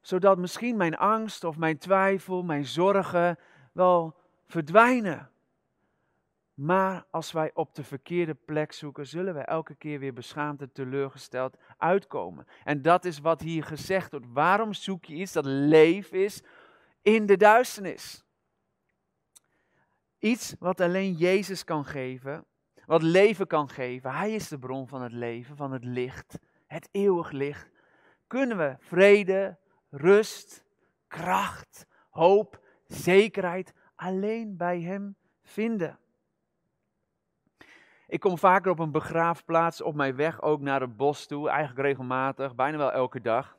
Zodat 0.00 0.38
misschien 0.38 0.76
mijn 0.76 0.96
angst 0.96 1.44
of 1.44 1.56
mijn 1.56 1.78
twijfel, 1.78 2.42
mijn 2.42 2.66
zorgen 2.66 3.38
wel 3.72 4.16
verdwijnen. 4.46 5.30
Maar 6.60 7.04
als 7.10 7.32
wij 7.32 7.50
op 7.54 7.74
de 7.74 7.84
verkeerde 7.84 8.34
plek 8.34 8.72
zoeken, 8.72 9.06
zullen 9.06 9.34
we 9.34 9.40
elke 9.40 9.74
keer 9.74 9.98
weer 9.98 10.12
beschaamd 10.12 10.60
en 10.60 10.72
teleurgesteld 10.72 11.56
uitkomen. 11.78 12.46
En 12.64 12.82
dat 12.82 13.04
is 13.04 13.18
wat 13.18 13.40
hier 13.40 13.64
gezegd 13.64 14.10
wordt. 14.10 14.26
Waarom 14.32 14.72
zoek 14.72 15.04
je 15.04 15.14
iets 15.14 15.32
dat 15.32 15.44
leef 15.44 16.12
is 16.12 16.42
in 17.02 17.26
de 17.26 17.36
duisternis? 17.36 18.24
Iets 20.18 20.54
wat 20.58 20.80
alleen 20.80 21.12
Jezus 21.12 21.64
kan 21.64 21.84
geven, 21.84 22.44
wat 22.86 23.02
leven 23.02 23.46
kan 23.46 23.68
geven. 23.68 24.14
Hij 24.14 24.32
is 24.32 24.48
de 24.48 24.58
bron 24.58 24.88
van 24.88 25.02
het 25.02 25.12
leven, 25.12 25.56
van 25.56 25.72
het 25.72 25.84
licht, 25.84 26.38
het 26.66 26.88
eeuwig 26.90 27.30
licht. 27.30 27.70
Kunnen 28.26 28.56
we 28.56 28.76
vrede, 28.78 29.58
rust, 29.90 30.64
kracht, 31.08 31.86
hoop, 32.10 32.60
zekerheid 32.86 33.72
alleen 33.94 34.56
bij 34.56 34.80
Hem 34.80 35.16
vinden. 35.42 35.98
Ik 38.10 38.20
kom 38.20 38.38
vaker 38.38 38.70
op 38.70 38.78
een 38.78 38.90
begraafplaats 38.90 39.82
op 39.82 39.94
mijn 39.94 40.16
weg 40.16 40.42
ook 40.42 40.60
naar 40.60 40.80
het 40.80 40.96
bos 40.96 41.26
toe, 41.26 41.48
eigenlijk 41.48 41.86
regelmatig, 41.86 42.54
bijna 42.54 42.76
wel 42.76 42.92
elke 42.92 43.20
dag. 43.20 43.56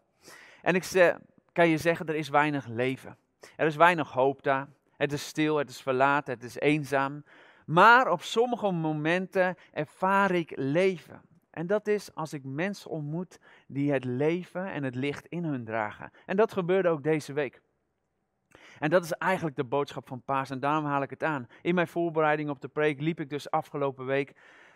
En 0.61 0.75
ik 0.75 1.15
kan 1.51 1.67
je 1.67 1.77
zeggen, 1.77 2.05
er 2.05 2.15
is 2.15 2.29
weinig 2.29 2.67
leven. 2.67 3.17
Er 3.55 3.67
is 3.67 3.75
weinig 3.75 4.11
hoop 4.11 4.43
daar. 4.43 4.67
Het 4.97 5.13
is 5.13 5.27
stil, 5.27 5.57
het 5.57 5.69
is 5.69 5.81
verlaten, 5.81 6.33
het 6.33 6.43
is 6.43 6.59
eenzaam. 6.59 7.23
Maar 7.65 8.11
op 8.11 8.21
sommige 8.21 8.71
momenten 8.71 9.55
ervaar 9.71 10.31
ik 10.31 10.51
leven. 10.55 11.21
En 11.51 11.67
dat 11.67 11.87
is 11.87 12.15
als 12.15 12.33
ik 12.33 12.43
mensen 12.43 12.89
ontmoet 12.89 13.39
die 13.67 13.91
het 13.91 14.03
leven 14.03 14.71
en 14.71 14.83
het 14.83 14.95
licht 14.95 15.25
in 15.25 15.43
hun 15.43 15.65
dragen. 15.65 16.11
En 16.25 16.35
dat 16.35 16.53
gebeurde 16.53 16.89
ook 16.89 17.03
deze 17.03 17.33
week. 17.33 17.61
En 18.81 18.89
dat 18.89 19.03
is 19.03 19.11
eigenlijk 19.11 19.55
de 19.55 19.63
boodschap 19.63 20.07
van 20.07 20.21
Paas 20.21 20.49
en 20.49 20.59
daarom 20.59 20.85
haal 20.85 21.01
ik 21.01 21.09
het 21.09 21.23
aan. 21.23 21.47
In 21.61 21.75
mijn 21.75 21.87
voorbereiding 21.87 22.49
op 22.49 22.61
de 22.61 22.67
preek 22.67 23.01
liep 23.01 23.19
ik 23.19 23.29
dus 23.29 23.51
afgelopen 23.51 24.05
week 24.05 24.33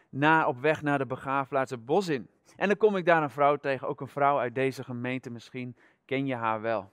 na, 0.10 0.48
op 0.48 0.60
weg 0.60 0.82
naar 0.82 0.98
de 0.98 1.06
begraafplaats 1.06 1.72
het 1.72 1.86
bos 1.86 2.08
in. 2.08 2.30
En 2.56 2.68
dan 2.68 2.78
kom 2.78 2.96
ik 2.96 3.06
daar 3.06 3.24
een 3.24 3.30
vrouw 3.30 3.56
tegen, 3.56 3.88
ook 3.88 4.02
een 4.02 4.08
vrouw 4.08 4.40
uit 4.40 4.56
deze 4.56 4.84
gemeente 4.84 5.30
misschien, 5.30 5.78
ken 6.06 6.26
je 6.26 6.36
haar 6.36 6.62
wel. 6.62 6.92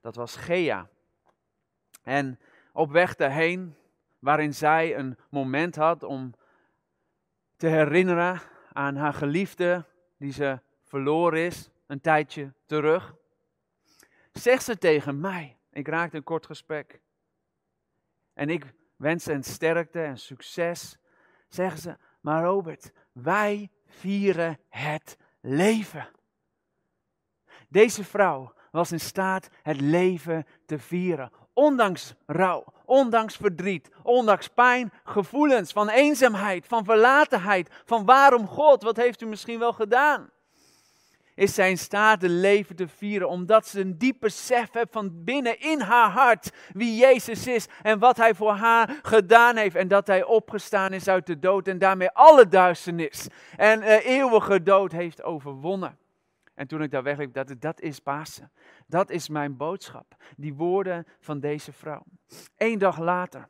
Dat 0.00 0.14
was 0.14 0.36
Gea. 0.36 0.88
En 2.02 2.38
op 2.72 2.90
weg 2.90 3.14
daarheen, 3.14 3.74
waarin 4.18 4.54
zij 4.54 4.96
een 4.96 5.16
moment 5.30 5.76
had 5.76 6.02
om 6.02 6.34
te 7.56 7.66
herinneren 7.66 8.40
aan 8.72 8.96
haar 8.96 9.14
geliefde 9.14 9.84
die 10.16 10.32
ze 10.32 10.60
verloren 10.84 11.40
is, 11.40 11.70
een 11.86 12.00
tijdje 12.00 12.52
terug, 12.66 13.14
zegt 14.32 14.64
ze 14.64 14.78
tegen 14.78 15.20
mij, 15.20 15.55
ik 15.76 15.88
raakte 15.88 16.16
een 16.16 16.22
kort 16.22 16.46
gesprek. 16.46 17.00
En 18.34 18.48
ik 18.48 18.74
wens 18.96 19.24
hen 19.24 19.42
sterkte 19.42 20.02
en 20.02 20.18
succes. 20.18 20.98
Zeggen 21.48 21.80
ze, 21.80 21.96
maar 22.20 22.44
Robert, 22.44 22.92
wij 23.12 23.70
vieren 23.86 24.60
het 24.68 25.16
leven. 25.40 26.08
Deze 27.68 28.04
vrouw 28.04 28.54
was 28.70 28.92
in 28.92 29.00
staat 29.00 29.48
het 29.62 29.80
leven 29.80 30.46
te 30.66 30.78
vieren. 30.78 31.32
Ondanks 31.52 32.14
rouw, 32.26 32.64
ondanks 32.84 33.36
verdriet, 33.36 33.90
ondanks 34.02 34.48
pijn, 34.48 34.92
gevoelens 35.04 35.72
van 35.72 35.88
eenzaamheid, 35.88 36.66
van 36.66 36.84
verlatenheid, 36.84 37.82
van 37.84 38.04
waarom 38.04 38.46
God, 38.46 38.82
wat 38.82 38.96
heeft 38.96 39.20
u 39.20 39.26
misschien 39.26 39.58
wel 39.58 39.72
gedaan? 39.72 40.30
Is 41.36 41.54
zij 41.54 41.70
in 41.70 41.78
staat 41.78 42.20
de 42.20 42.28
leven 42.28 42.76
te 42.76 42.88
vieren, 42.88 43.28
omdat 43.28 43.66
ze 43.66 43.80
een 43.80 43.98
diep 43.98 44.16
besef 44.20 44.72
heeft 44.72 44.92
van 44.92 45.24
binnen 45.24 45.60
in 45.60 45.80
haar 45.80 46.10
hart 46.10 46.52
wie 46.72 46.96
Jezus 46.96 47.46
is 47.46 47.66
en 47.82 47.98
wat 47.98 48.16
Hij 48.16 48.34
voor 48.34 48.52
haar 48.52 48.98
gedaan 49.02 49.56
heeft 49.56 49.76
en 49.76 49.88
dat 49.88 50.06
Hij 50.06 50.24
opgestaan 50.24 50.92
is 50.92 51.08
uit 51.08 51.26
de 51.26 51.38
dood 51.38 51.68
en 51.68 51.78
daarmee 51.78 52.10
alle 52.10 52.48
duisternis 52.48 53.26
en 53.56 53.82
uh, 53.82 54.06
eeuwige 54.06 54.62
dood 54.62 54.92
heeft 54.92 55.22
overwonnen. 55.22 55.98
En 56.54 56.66
toen 56.66 56.82
ik 56.82 56.90
daar 56.90 57.02
wegliep, 57.02 57.34
dat, 57.34 57.54
dat 57.58 57.80
is 57.80 58.00
Pasen. 58.00 58.52
Dat 58.86 59.10
is 59.10 59.28
mijn 59.28 59.56
boodschap. 59.56 60.16
Die 60.36 60.54
woorden 60.54 61.06
van 61.20 61.40
deze 61.40 61.72
vrouw. 61.72 62.02
Eén 62.56 62.78
dag 62.78 62.98
later 62.98 63.48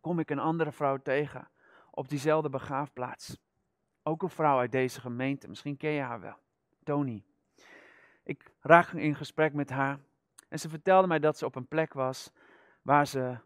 kom 0.00 0.18
ik 0.18 0.30
een 0.30 0.38
andere 0.38 0.72
vrouw 0.72 0.96
tegen 0.96 1.48
op 1.90 2.08
diezelfde 2.08 2.48
begraafplaats. 2.48 3.38
Ook 4.02 4.22
een 4.22 4.30
vrouw 4.30 4.58
uit 4.58 4.72
deze 4.72 5.00
gemeente, 5.00 5.48
misschien 5.48 5.76
ken 5.76 5.90
je 5.90 6.00
haar 6.00 6.20
wel. 6.20 6.36
Tony. 6.84 7.24
Ik 8.22 8.52
raak 8.60 8.92
in 8.92 9.14
gesprek 9.14 9.52
met 9.52 9.70
haar 9.70 9.98
en 10.48 10.58
ze 10.58 10.68
vertelde 10.68 11.08
mij 11.08 11.18
dat 11.18 11.38
ze 11.38 11.46
op 11.46 11.54
een 11.54 11.68
plek 11.68 11.92
was 11.92 12.32
waar 12.82 13.06
ze 13.06 13.38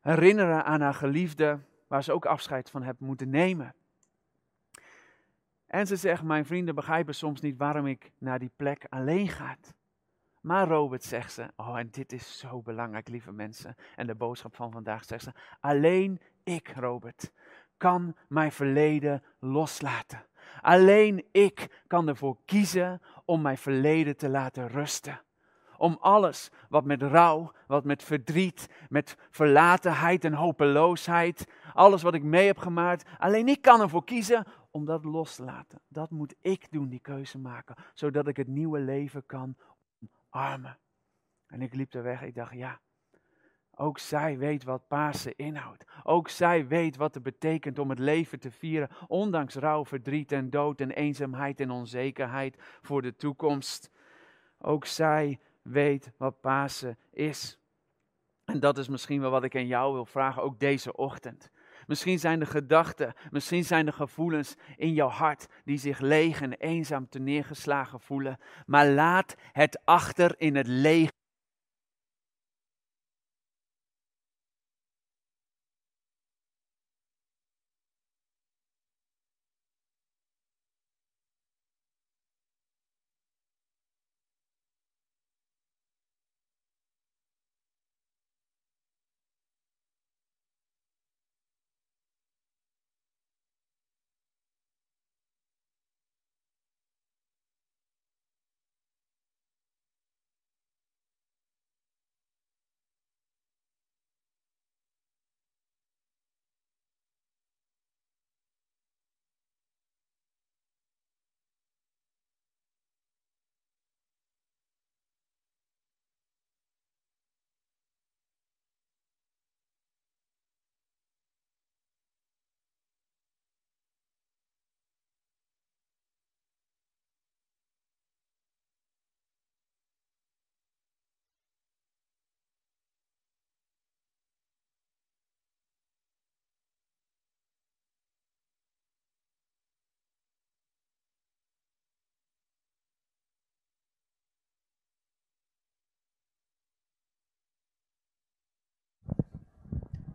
herinneren 0.00 0.64
aan 0.64 0.80
haar 0.80 0.94
geliefde, 0.94 1.58
waar 1.86 2.04
ze 2.04 2.12
ook 2.12 2.26
afscheid 2.26 2.70
van 2.70 2.82
heeft 2.82 3.00
moeten 3.00 3.30
nemen. 3.30 3.74
En 5.66 5.86
ze 5.86 5.96
zegt, 5.96 6.22
mijn 6.22 6.46
vrienden 6.46 6.74
begrijpen 6.74 7.14
soms 7.14 7.40
niet 7.40 7.56
waarom 7.56 7.86
ik 7.86 8.12
naar 8.18 8.38
die 8.38 8.50
plek 8.56 8.86
alleen 8.88 9.28
ga. 9.28 9.56
Maar 10.40 10.68
Robert 10.68 11.02
zegt 11.02 11.32
ze, 11.32 11.50
oh 11.56 11.78
en 11.78 11.90
dit 11.90 12.12
is 12.12 12.38
zo 12.38 12.62
belangrijk 12.62 13.08
lieve 13.08 13.32
mensen. 13.32 13.74
En 13.96 14.06
de 14.06 14.14
boodschap 14.14 14.54
van 14.54 14.70
vandaag 14.72 15.04
zegt 15.04 15.24
ze, 15.24 15.32
alleen 15.60 16.20
ik 16.44 16.72
Robert 16.76 17.32
kan 17.76 18.16
mijn 18.28 18.52
verleden 18.52 19.22
loslaten. 19.38 20.26
Alleen 20.60 21.24
ik 21.32 21.84
kan 21.86 22.08
ervoor 22.08 22.36
kiezen 22.44 23.00
om 23.24 23.42
mijn 23.42 23.58
verleden 23.58 24.16
te 24.16 24.28
laten 24.28 24.68
rusten. 24.68 25.20
Om 25.76 25.96
alles 26.00 26.50
wat 26.68 26.84
met 26.84 27.02
rouw, 27.02 27.52
wat 27.66 27.84
met 27.84 28.02
verdriet, 28.02 28.68
met 28.88 29.16
verlatenheid 29.30 30.24
en 30.24 30.32
hopeloosheid, 30.32 31.46
alles 31.74 32.02
wat 32.02 32.14
ik 32.14 32.22
mee 32.22 32.46
heb 32.46 32.58
gemaakt, 32.58 33.08
alleen 33.18 33.48
ik 33.48 33.62
kan 33.62 33.80
ervoor 33.80 34.04
kiezen 34.04 34.46
om 34.70 34.84
dat 34.84 35.04
los 35.04 35.34
te 35.34 35.42
laten. 35.42 35.80
Dat 35.88 36.10
moet 36.10 36.34
ik 36.40 36.66
doen, 36.70 36.88
die 36.88 37.00
keuze 37.00 37.38
maken, 37.38 37.74
zodat 37.94 38.28
ik 38.28 38.36
het 38.36 38.48
nieuwe 38.48 38.78
leven 38.78 39.26
kan 39.26 39.56
omarmen. 40.30 40.78
En 41.46 41.62
ik 41.62 41.74
liep 41.74 41.94
er 41.94 42.02
weg, 42.02 42.22
ik 42.22 42.34
dacht, 42.34 42.52
ja, 42.52 42.80
ook 43.80 43.98
zij 43.98 44.38
weet 44.38 44.64
wat 44.64 44.88
Pasen 44.88 45.36
inhoudt. 45.36 45.84
Ook 46.02 46.28
zij 46.28 46.66
weet 46.66 46.96
wat 46.96 47.14
het 47.14 47.22
betekent 47.22 47.78
om 47.78 47.90
het 47.90 47.98
leven 47.98 48.40
te 48.40 48.50
vieren, 48.50 48.88
ondanks 49.06 49.54
rouw, 49.54 49.84
verdriet 49.84 50.32
en 50.32 50.50
dood 50.50 50.80
en 50.80 50.90
eenzaamheid 50.90 51.60
en 51.60 51.70
onzekerheid 51.70 52.56
voor 52.82 53.02
de 53.02 53.16
toekomst. 53.16 53.90
Ook 54.58 54.86
zij 54.86 55.38
weet 55.62 56.12
wat 56.16 56.40
Pasen 56.40 56.98
is. 57.10 57.58
En 58.44 58.60
dat 58.60 58.78
is 58.78 58.88
misschien 58.88 59.20
wel 59.20 59.30
wat 59.30 59.44
ik 59.44 59.56
aan 59.56 59.66
jou 59.66 59.92
wil 59.92 60.06
vragen, 60.06 60.42
ook 60.42 60.58
deze 60.60 60.96
ochtend. 60.96 61.50
Misschien 61.86 62.18
zijn 62.18 62.38
de 62.38 62.46
gedachten, 62.46 63.14
misschien 63.30 63.64
zijn 63.64 63.86
de 63.86 63.92
gevoelens 63.92 64.56
in 64.76 64.92
jouw 64.92 65.08
hart 65.08 65.46
die 65.64 65.78
zich 65.78 65.98
leeg 65.98 66.40
en 66.42 66.52
eenzaam 66.52 67.08
te 67.08 67.18
neergeslagen 67.18 68.00
voelen. 68.00 68.38
Maar 68.66 68.88
laat 68.88 69.36
het 69.52 69.80
achter 69.84 70.34
in 70.38 70.56
het 70.56 70.66
leeg 70.66 71.10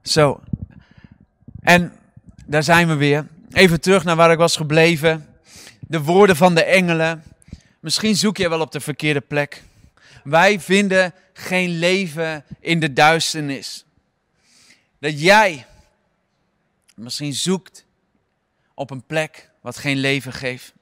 Zo. 0.05 0.41
En 1.61 1.99
daar 2.45 2.63
zijn 2.63 2.87
we 2.87 2.95
weer. 2.95 3.27
Even 3.51 3.81
terug 3.81 4.03
naar 4.03 4.15
waar 4.15 4.31
ik 4.31 4.37
was 4.37 4.55
gebleven. 4.55 5.27
De 5.79 6.01
woorden 6.01 6.35
van 6.35 6.55
de 6.55 6.63
engelen. 6.63 7.23
Misschien 7.79 8.15
zoek 8.15 8.37
je 8.37 8.49
wel 8.49 8.61
op 8.61 8.71
de 8.71 8.79
verkeerde 8.79 9.21
plek. 9.21 9.63
Wij 10.23 10.59
vinden 10.59 11.13
geen 11.33 11.69
leven 11.69 12.45
in 12.59 12.79
de 12.79 12.93
duisternis. 12.93 13.85
Dat 14.99 15.21
jij 15.21 15.65
misschien 16.95 17.33
zoekt 17.33 17.85
op 18.73 18.89
een 18.89 19.03
plek 19.03 19.49
wat 19.61 19.77
geen 19.77 19.97
leven 19.97 20.33
geeft. 20.33 20.73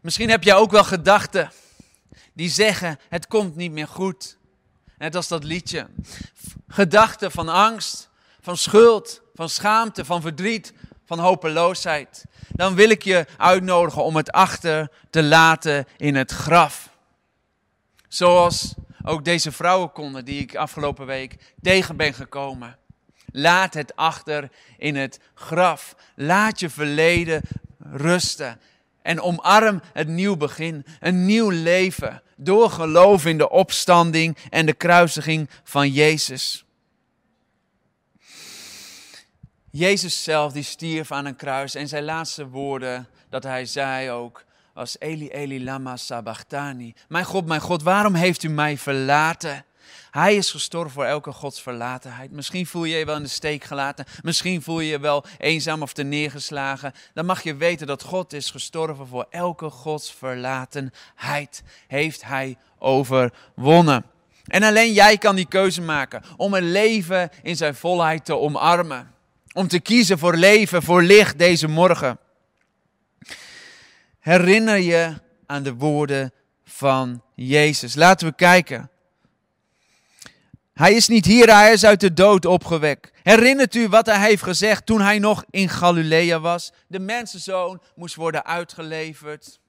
Misschien 0.00 0.30
heb 0.30 0.42
jij 0.42 0.54
ook 0.54 0.70
wel 0.70 0.84
gedachten 0.84 1.52
die 2.32 2.50
zeggen: 2.50 2.98
het 3.08 3.26
komt 3.26 3.56
niet 3.56 3.72
meer 3.72 3.88
goed. 3.88 4.36
Net 4.96 5.14
als 5.14 5.28
dat 5.28 5.44
liedje. 5.44 5.86
Gedachten 6.68 7.30
van 7.30 7.48
angst, 7.48 8.08
van 8.40 8.56
schuld, 8.56 9.22
van 9.34 9.48
schaamte, 9.48 10.04
van 10.04 10.20
verdriet, 10.20 10.72
van 11.04 11.18
hopeloosheid. 11.18 12.24
Dan 12.48 12.74
wil 12.74 12.90
ik 12.90 13.02
je 13.02 13.26
uitnodigen 13.36 14.04
om 14.04 14.16
het 14.16 14.30
achter 14.32 14.90
te 15.10 15.22
laten 15.22 15.86
in 15.96 16.14
het 16.14 16.32
graf. 16.32 16.88
Zoals 18.08 18.74
ook 19.04 19.24
deze 19.24 19.52
vrouwen 19.52 19.92
konden 19.92 20.24
die 20.24 20.40
ik 20.40 20.54
afgelopen 20.54 21.06
week 21.06 21.54
tegen 21.62 21.96
ben 21.96 22.14
gekomen. 22.14 22.78
Laat 23.32 23.74
het 23.74 23.96
achter 23.96 24.50
in 24.76 24.96
het 24.96 25.20
graf. 25.34 25.94
Laat 26.14 26.60
je 26.60 26.70
verleden 26.70 27.42
rusten. 27.78 28.60
En 29.02 29.20
omarm 29.20 29.80
het 29.92 30.08
nieuw 30.08 30.36
begin, 30.36 30.86
een 31.00 31.26
nieuw 31.26 31.50
leven. 31.50 32.22
Door 32.36 32.70
geloof 32.70 33.24
in 33.24 33.38
de 33.38 33.50
opstanding 33.50 34.36
en 34.50 34.66
de 34.66 34.72
kruisiging 34.72 35.48
van 35.64 35.90
Jezus. 35.90 36.64
Jezus 39.70 40.22
zelf 40.22 40.52
die 40.52 40.62
stierf 40.62 41.12
aan 41.12 41.24
een 41.24 41.36
kruis 41.36 41.74
en 41.74 41.88
zijn 41.88 42.04
laatste 42.04 42.48
woorden 42.48 43.08
dat 43.28 43.42
hij 43.42 43.66
zei 43.66 44.10
ook 44.10 44.44
was 44.76 44.96
Eli 44.98 45.28
Eli 45.28 45.64
lama 45.64 45.96
sabachthani. 45.96 46.94
Mijn 47.08 47.24
God, 47.24 47.46
mijn 47.46 47.60
God, 47.60 47.82
waarom 47.82 48.14
heeft 48.14 48.42
u 48.42 48.48
mij 48.48 48.78
verlaten? 48.78 49.64
Hij 50.10 50.36
is 50.36 50.50
gestorven 50.50 50.90
voor 50.90 51.04
elke 51.04 51.32
godsverlatenheid. 51.32 52.30
Misschien 52.30 52.66
voel 52.66 52.84
je 52.84 52.96
je 52.96 53.04
wel 53.04 53.16
in 53.16 53.22
de 53.22 53.28
steek 53.28 53.64
gelaten. 53.64 54.04
Misschien 54.22 54.62
voel 54.62 54.80
je 54.80 54.88
je 54.88 54.98
wel 54.98 55.24
eenzaam 55.38 55.82
of 55.82 55.92
te 55.92 56.02
neergeslagen. 56.02 56.92
Dan 57.14 57.26
mag 57.26 57.42
je 57.42 57.54
weten 57.54 57.86
dat 57.86 58.02
God 58.02 58.32
is 58.32 58.50
gestorven 58.50 59.06
voor 59.06 59.26
elke 59.30 59.70
godsverlatenheid. 59.70 61.62
Heeft 61.86 62.24
hij 62.24 62.56
overwonnen. 62.78 64.04
En 64.46 64.62
alleen 64.62 64.92
jij 64.92 65.18
kan 65.18 65.36
die 65.36 65.48
keuze 65.48 65.82
maken 65.82 66.22
om 66.36 66.54
een 66.54 66.70
leven 66.70 67.30
in 67.42 67.56
zijn 67.56 67.74
volheid 67.74 68.24
te 68.24 68.36
omarmen. 68.36 69.14
Om 69.52 69.68
te 69.68 69.80
kiezen 69.80 70.18
voor 70.18 70.36
leven, 70.36 70.82
voor 70.82 71.02
licht 71.02 71.38
deze 71.38 71.68
morgen. 71.68 72.18
Herinner 74.20 74.78
je 74.78 75.14
aan 75.46 75.62
de 75.62 75.74
woorden 75.74 76.32
van 76.64 77.22
Jezus. 77.34 77.94
Laten 77.94 78.28
we 78.28 78.34
kijken 78.34 78.90
hij 80.76 80.94
is 80.94 81.08
niet 81.08 81.24
hier, 81.24 81.54
hij 81.54 81.72
is 81.72 81.84
uit 81.84 82.00
de 82.00 82.12
dood 82.12 82.44
opgewekt. 82.44 83.10
Herinnert 83.22 83.74
u 83.74 83.88
wat 83.88 84.06
hij 84.06 84.20
heeft 84.20 84.42
gezegd 84.42 84.86
toen 84.86 85.00
hij 85.00 85.18
nog 85.18 85.44
in 85.50 85.68
Galilea 85.68 86.40
was? 86.40 86.72
De 86.88 86.98
mensenzoon 86.98 87.82
moest 87.94 88.14
worden 88.14 88.44
uitgeleverd. 88.44 89.60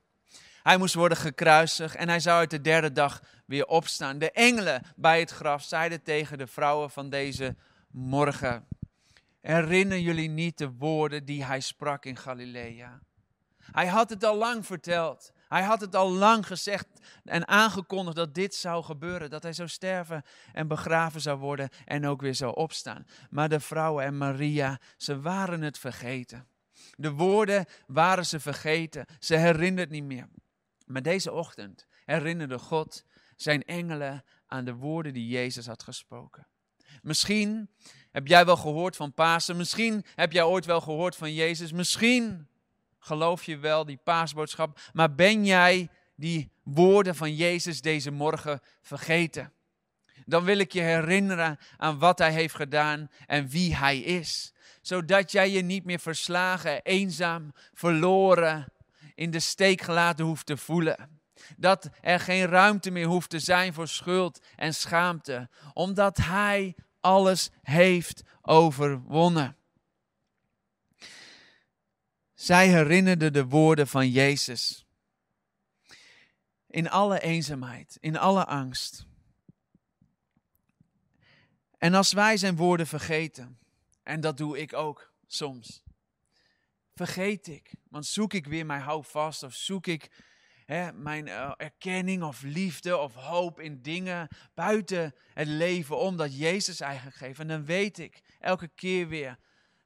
Hij 0.64 0.78
moest 0.78 0.94
worden 0.94 1.18
gekruisigd 1.18 1.96
en 1.96 2.10
hij 2.10 2.20
zou 2.20 2.38
uit 2.38 2.50
de 2.50 2.62
derde 2.62 2.92
dag 2.92 3.22
weer 3.46 3.66
opstaan. 3.66 4.18
De 4.18 4.32
engelen 4.32 4.82
bij 4.96 5.20
het 5.20 5.32
graf 5.32 5.64
zeiden 5.64 6.04
tegen 6.04 6.38
de 6.38 6.48
vrouwen 6.48 6.90
van 6.90 7.10
deze 7.10 7.56
morgen: 7.92 8.68
Herinneren 9.42 10.04
jullie 10.04 10.30
niet 10.30 10.58
de 10.58 10.72
woorden 10.78 11.26
die 11.26 11.44
hij 11.44 11.60
sprak 11.60 12.06
in 12.06 12.18
Galilea? 12.18 13.00
Hij 13.72 13.88
had 13.88 14.10
het 14.10 14.24
al 14.24 14.36
lang 14.36 14.66
verteld. 14.66 15.32
Hij 15.48 15.64
had 15.64 15.82
het 15.82 15.96
al 15.96 16.12
lang 16.12 16.48
gezegd 16.48 16.88
en 17.24 17.48
aangekondigd 17.48 18.16
dat 18.16 18.34
dit 18.34 18.56
zou 18.56 18.84
gebeuren. 18.84 19.30
Dat 19.30 19.44
hij 19.44 19.54
zou 19.54 19.68
sterven 19.68 20.24
en 20.54 20.68
begraven 20.68 21.22
zou 21.22 21.40
worden 21.40 21.70
en 21.86 22.06
ook 22.06 22.22
weer 22.22 22.36
zou 22.36 22.56
opstaan. 22.56 23.08
Maar 23.30 23.50
de 23.50 23.60
vrouwen 23.60 24.04
en 24.04 24.18
Maria, 24.18 24.80
ze 24.98 25.22
waren 25.22 25.62
het 25.62 25.78
vergeten. 25.78 26.48
De 26.96 27.12
woorden 27.12 27.66
waren 27.88 28.26
ze 28.26 28.40
vergeten. 28.40 29.06
Ze 29.20 29.36
herinnerden 29.36 29.94
niet 29.94 30.04
meer. 30.04 30.28
Maar 30.86 31.02
deze 31.02 31.32
ochtend 31.32 31.88
herinnerde 32.06 32.60
God 32.60 33.04
zijn 33.36 33.64
engelen 33.64 34.24
aan 34.48 34.66
de 34.66 34.74
woorden 34.74 35.14
die 35.14 35.28
Jezus 35.28 35.66
had 35.68 35.84
gesproken. 35.84 36.48
Misschien 37.02 37.70
heb 38.12 38.28
jij 38.28 38.46
wel 38.46 38.58
gehoord 38.58 38.96
van 38.96 39.14
Pasen. 39.14 39.58
Misschien 39.58 40.06
heb 40.16 40.32
jij 40.32 40.44
ooit 40.44 40.66
wel 40.66 40.82
gehoord 40.82 41.16
van 41.16 41.34
Jezus. 41.34 41.72
Misschien 41.72 42.48
geloof 43.08 43.44
je 43.44 43.58
wel 43.58 43.86
die 43.86 44.00
paasboodschap, 44.04 44.80
maar 44.94 45.16
ben 45.16 45.46
jij 45.46 45.90
die 46.16 46.52
woorden 46.64 47.16
van 47.16 47.36
Jezus 47.36 47.82
deze 47.82 48.12
morgen 48.12 48.62
vergeten? 48.82 49.52
Dan 50.26 50.44
wil 50.44 50.58
ik 50.58 50.72
je 50.72 50.82
herinneren 50.82 51.60
aan 51.78 52.00
wat 52.00 52.20
Hij 52.20 52.32
heeft 52.32 52.56
gedaan 52.56 53.10
en 53.26 53.48
wie 53.48 53.76
Hij 53.76 54.00
is. 54.00 54.54
Zodat 54.82 55.32
jij 55.32 55.50
je 55.50 55.62
niet 55.62 55.86
meer 55.86 56.00
verslagen, 56.00 56.82
eenzaam, 56.82 57.54
verloren, 57.74 58.72
in 59.16 59.32
de 59.32 59.40
steek 59.40 59.82
gelaten 59.82 60.26
hoeft 60.26 60.46
te 60.46 60.58
voelen. 60.58 61.22
Dat 61.58 61.90
er 62.02 62.20
geen 62.20 62.46
ruimte 62.46 62.92
meer 62.92 63.06
hoeft 63.06 63.30
te 63.30 63.40
zijn 63.40 63.74
voor 63.74 63.88
schuld 63.88 64.46
en 64.56 64.74
schaamte, 64.74 65.50
omdat 65.74 66.18
Hij 66.18 66.76
alles 67.02 67.50
heeft 67.62 68.24
overwonnen. 68.42 69.56
Zij 72.38 72.68
herinnerde 72.70 73.32
de 73.32 73.46
woorden 73.46 73.88
van 73.88 74.10
Jezus. 74.10 74.86
In 76.68 76.90
alle 76.90 77.20
eenzaamheid, 77.20 77.98
in 78.00 78.18
alle 78.18 78.46
angst. 78.46 79.06
En 81.78 81.94
als 81.94 82.14
wij 82.14 82.38
zijn 82.38 82.56
woorden 82.56 82.88
vergeten, 82.88 83.60
en 84.04 84.22
dat 84.22 84.38
doe 84.38 84.60
ik 84.60 84.74
ook 84.74 85.14
soms, 85.28 85.84
vergeet 86.96 87.48
ik, 87.48 87.74
want 87.90 88.06
zoek 88.06 88.34
ik 88.34 88.46
weer 88.46 88.66
mijn 88.66 88.82
houvast 88.82 89.44
of 89.44 89.54
zoek 89.54 89.88
ik 89.88 90.12
hè, 90.66 90.94
mijn 90.94 91.28
uh, 91.28 91.54
erkenning 91.58 92.24
of 92.24 92.42
liefde 92.42 92.98
of 92.98 93.14
hoop 93.14 93.60
in 93.60 93.82
dingen 93.82 94.28
buiten 94.54 95.16
het 95.34 95.48
leven, 95.48 95.98
omdat 95.98 96.38
Jezus 96.38 96.80
eigenlijk 96.80 97.16
geeft. 97.16 97.40
En 97.40 97.48
dan 97.48 97.66
weet 97.66 97.98
ik 97.98 98.22
elke 98.40 98.68
keer 98.68 99.08
weer 99.08 99.38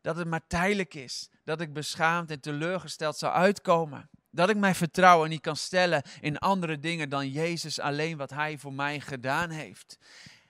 dat 0.01 0.15
het 0.15 0.27
maar 0.27 0.47
tijdelijk 0.47 0.93
is, 0.93 1.29
dat 1.43 1.61
ik 1.61 1.73
beschaamd 1.73 2.31
en 2.31 2.39
teleurgesteld 2.39 3.17
zal 3.17 3.31
uitkomen. 3.31 4.09
Dat 4.31 4.49
ik 4.49 4.57
mijn 4.57 4.75
vertrouwen 4.75 5.29
niet 5.29 5.41
kan 5.41 5.55
stellen 5.55 6.03
in 6.21 6.37
andere 6.37 6.79
dingen 6.79 7.09
dan 7.09 7.29
Jezus 7.29 7.79
alleen 7.79 8.17
wat 8.17 8.29
Hij 8.29 8.57
voor 8.57 8.73
mij 8.73 8.99
gedaan 8.99 9.49
heeft. 9.49 9.97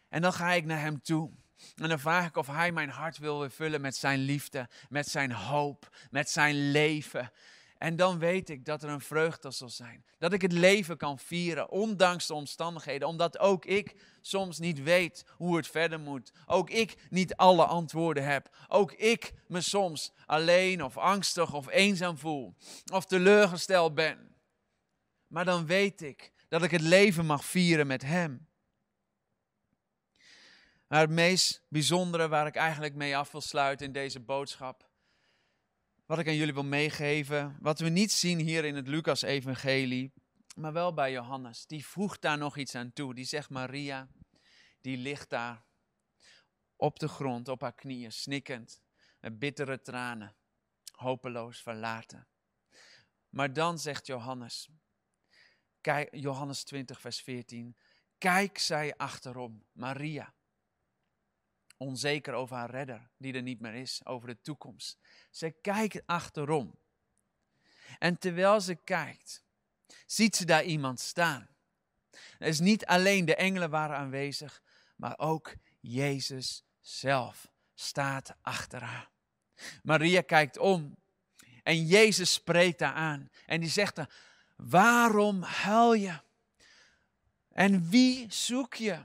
En 0.09 0.21
dan 0.21 0.33
ga 0.33 0.51
ik 0.51 0.65
naar 0.65 0.79
Hem 0.79 1.01
toe. 1.01 1.31
En 1.75 1.89
dan 1.89 1.99
vraag 1.99 2.27
ik 2.27 2.35
of 2.35 2.47
Hij 2.47 2.71
mijn 2.71 2.89
hart 2.89 3.17
wil 3.17 3.49
vullen 3.49 3.81
met 3.81 3.95
Zijn 3.95 4.19
liefde, 4.19 4.69
met 4.89 5.07
Zijn 5.07 5.31
hoop, 5.31 5.89
met 6.09 6.29
Zijn 6.29 6.71
leven. 6.71 7.31
En 7.81 7.95
dan 7.95 8.19
weet 8.19 8.49
ik 8.49 8.65
dat 8.65 8.83
er 8.83 8.89
een 8.89 9.01
vreugde 9.01 9.51
zal 9.51 9.69
zijn. 9.69 10.05
Dat 10.17 10.33
ik 10.33 10.41
het 10.41 10.51
leven 10.51 10.97
kan 10.97 11.19
vieren, 11.19 11.69
ondanks 11.69 12.27
de 12.27 12.33
omstandigheden. 12.33 13.07
Omdat 13.07 13.39
ook 13.39 13.65
ik 13.65 13.95
soms 14.21 14.59
niet 14.59 14.83
weet 14.83 15.25
hoe 15.27 15.55
het 15.55 15.67
verder 15.67 15.99
moet. 15.99 16.31
Ook 16.45 16.69
ik 16.69 16.95
niet 17.09 17.35
alle 17.35 17.65
antwoorden 17.65 18.23
heb. 18.23 18.55
Ook 18.67 18.91
ik 18.91 19.33
me 19.47 19.61
soms 19.61 20.11
alleen 20.25 20.83
of 20.83 20.97
angstig 20.97 21.53
of 21.53 21.69
eenzaam 21.69 22.17
voel. 22.17 22.55
Of 22.93 23.05
teleurgesteld 23.05 23.95
ben. 23.95 24.35
Maar 25.27 25.45
dan 25.45 25.65
weet 25.65 26.01
ik 26.01 26.31
dat 26.47 26.63
ik 26.63 26.71
het 26.71 26.81
leven 26.81 27.25
mag 27.25 27.45
vieren 27.45 27.87
met 27.87 28.01
Hem. 28.01 28.47
Maar 30.87 30.99
het 30.99 31.09
meest 31.09 31.63
bijzondere 31.67 32.27
waar 32.27 32.47
ik 32.47 32.55
eigenlijk 32.55 32.95
mee 32.95 33.17
af 33.17 33.31
wil 33.31 33.41
sluiten 33.41 33.85
in 33.85 33.93
deze 33.93 34.19
boodschap 34.19 34.90
wat 36.11 36.19
ik 36.19 36.27
aan 36.27 36.35
jullie 36.35 36.53
wil 36.53 36.63
meegeven, 36.63 37.57
wat 37.59 37.79
we 37.79 37.89
niet 37.89 38.11
zien 38.11 38.39
hier 38.39 38.65
in 38.65 38.75
het 38.75 38.87
Lucas-evangelie, 38.87 40.13
maar 40.55 40.73
wel 40.73 40.93
bij 40.93 41.11
Johannes. 41.11 41.65
Die 41.65 41.85
voegt 41.85 42.21
daar 42.21 42.37
nog 42.37 42.57
iets 42.57 42.75
aan 42.75 42.93
toe. 42.93 43.13
Die 43.13 43.25
zegt 43.25 43.49
Maria, 43.49 44.07
die 44.81 44.97
ligt 44.97 45.29
daar 45.29 45.65
op 46.75 46.99
de 46.99 47.07
grond, 47.07 47.47
op 47.47 47.61
haar 47.61 47.75
knieën, 47.75 48.11
snikkend, 48.11 48.81
met 49.19 49.39
bittere 49.39 49.81
tranen, 49.81 50.35
hopeloos 50.91 51.61
verlaten. 51.61 52.27
Maar 53.29 53.53
dan 53.53 53.79
zegt 53.79 54.07
Johannes, 54.07 54.69
kijk, 55.81 56.15
Johannes 56.15 56.63
20, 56.63 57.01
vers 57.01 57.21
14, 57.21 57.77
kijk 58.17 58.57
zij 58.57 58.97
achterom, 58.97 59.63
Maria 59.71 60.33
onzeker 61.81 62.33
over 62.33 62.55
haar 62.55 62.69
redder, 62.69 63.09
die 63.17 63.33
er 63.33 63.41
niet 63.41 63.59
meer 63.59 63.73
is, 63.73 64.05
over 64.05 64.27
de 64.27 64.41
toekomst. 64.41 64.97
Ze 65.29 65.49
kijkt 65.61 66.01
achterom. 66.05 66.75
En 67.99 68.17
terwijl 68.17 68.61
ze 68.61 68.75
kijkt, 68.75 69.43
ziet 70.05 70.35
ze 70.35 70.45
daar 70.45 70.63
iemand 70.63 70.99
staan. 70.99 71.49
Het 72.11 72.47
is 72.47 72.59
niet 72.59 72.85
alleen 72.85 73.25
de 73.25 73.35
engelen 73.35 73.69
waren 73.69 73.97
aanwezig, 73.97 74.61
maar 74.95 75.17
ook 75.17 75.53
Jezus 75.79 76.63
zelf 76.79 77.51
staat 77.73 78.35
achter 78.41 78.83
haar. 78.83 79.09
Maria 79.83 80.21
kijkt 80.21 80.57
om 80.57 80.95
en 81.63 81.85
Jezus 81.85 82.33
spreekt 82.33 82.79
haar 82.79 82.93
aan. 82.93 83.29
En 83.45 83.59
die 83.59 83.69
zegt 83.69 83.97
er, 83.97 84.09
waarom 84.55 85.41
huil 85.41 85.93
je? 85.93 86.19
En 87.49 87.89
wie 87.89 88.31
zoek 88.31 88.73
je? 88.73 88.99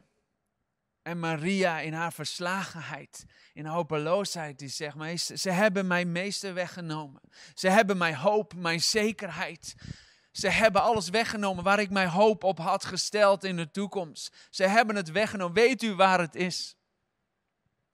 En 1.06 1.18
Maria 1.18 1.80
in 1.80 1.92
haar 1.92 2.12
verslagenheid, 2.12 3.26
in 3.52 3.66
hopeloosheid, 3.66 4.58
die 4.58 4.68
zegt, 4.68 4.94
meester, 4.94 5.38
ze 5.38 5.50
hebben 5.50 5.86
mijn 5.86 6.12
meester 6.12 6.54
weggenomen. 6.54 7.20
Ze 7.54 7.68
hebben 7.68 7.96
mijn 7.96 8.14
hoop, 8.14 8.54
mijn 8.54 8.80
zekerheid. 8.80 9.74
Ze 10.30 10.48
hebben 10.48 10.82
alles 10.82 11.08
weggenomen 11.08 11.64
waar 11.64 11.80
ik 11.80 11.90
mijn 11.90 12.08
hoop 12.08 12.44
op 12.44 12.58
had 12.58 12.84
gesteld 12.84 13.44
in 13.44 13.56
de 13.56 13.70
toekomst. 13.70 14.46
Ze 14.50 14.64
hebben 14.64 14.96
het 14.96 15.10
weggenomen. 15.10 15.54
Weet 15.54 15.82
u 15.82 15.94
waar 15.94 16.20
het 16.20 16.34
is? 16.34 16.76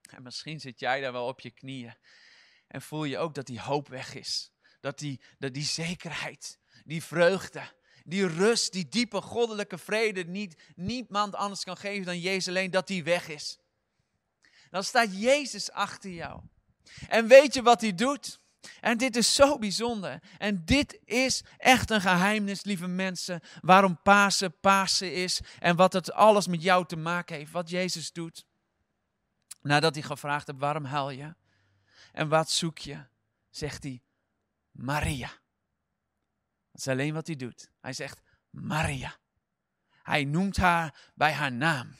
En 0.08 0.22
misschien 0.22 0.60
zit 0.60 0.80
jij 0.80 1.00
daar 1.00 1.12
wel 1.12 1.26
op 1.26 1.40
je 1.40 1.50
knieën 1.50 1.96
en 2.66 2.82
voel 2.82 3.04
je 3.04 3.18
ook 3.18 3.34
dat 3.34 3.46
die 3.46 3.60
hoop 3.60 3.88
weg 3.88 4.14
is. 4.14 4.52
Dat 4.80 4.98
die, 4.98 5.20
dat 5.38 5.54
die 5.54 5.64
zekerheid, 5.64 6.58
die 6.84 7.02
vreugde, 7.02 7.62
die 8.04 8.26
rust, 8.26 8.72
die 8.72 8.88
diepe 8.88 9.20
goddelijke 9.20 9.78
vrede, 9.78 10.24
niet 10.24 10.62
niemand 10.74 11.34
anders 11.34 11.64
kan 11.64 11.76
geven 11.76 12.04
dan 12.04 12.18
Jezus 12.18 12.48
alleen, 12.48 12.70
dat 12.70 12.86
die 12.86 13.04
weg 13.04 13.28
is. 13.28 13.58
Dan 14.70 14.84
staat 14.84 15.20
Jezus 15.20 15.70
achter 15.70 16.10
jou. 16.10 16.40
En 17.08 17.26
weet 17.26 17.54
je 17.54 17.62
wat 17.62 17.80
hij 17.80 17.94
doet? 17.94 18.40
En 18.80 18.98
dit 18.98 19.16
is 19.16 19.34
zo 19.34 19.58
bijzonder. 19.58 20.22
En 20.38 20.64
dit 20.64 20.98
is 21.04 21.42
echt 21.56 21.90
een 21.90 22.00
geheimnis, 22.00 22.64
lieve 22.64 22.86
mensen. 22.86 23.40
Waarom 23.60 24.02
Pasen 24.02 24.60
Pasen 24.60 25.14
is. 25.14 25.40
En 25.58 25.76
wat 25.76 25.92
het 25.92 26.12
alles 26.12 26.46
met 26.46 26.62
jou 26.62 26.86
te 26.86 26.96
maken 26.96 27.36
heeft. 27.36 27.52
Wat 27.52 27.70
Jezus 27.70 28.12
doet. 28.12 28.44
Nadat 29.62 29.94
hij 29.94 30.02
gevraagd 30.02 30.46
heeft, 30.46 30.58
waarom 30.58 30.84
huil 30.84 31.10
je? 31.10 31.34
En 32.12 32.28
wat 32.28 32.50
zoek 32.50 32.78
je? 32.78 33.04
Zegt 33.50 33.82
hij, 33.82 34.02
Maria. 34.70 35.30
Dat 36.72 36.80
is 36.80 36.88
alleen 36.88 37.14
wat 37.14 37.26
hij 37.26 37.36
doet. 37.36 37.70
Hij 37.80 37.92
zegt 37.92 38.20
Maria. 38.50 39.16
Hij 40.02 40.24
noemt 40.24 40.56
haar 40.56 41.10
bij 41.14 41.32
haar 41.32 41.52
naam. 41.52 41.96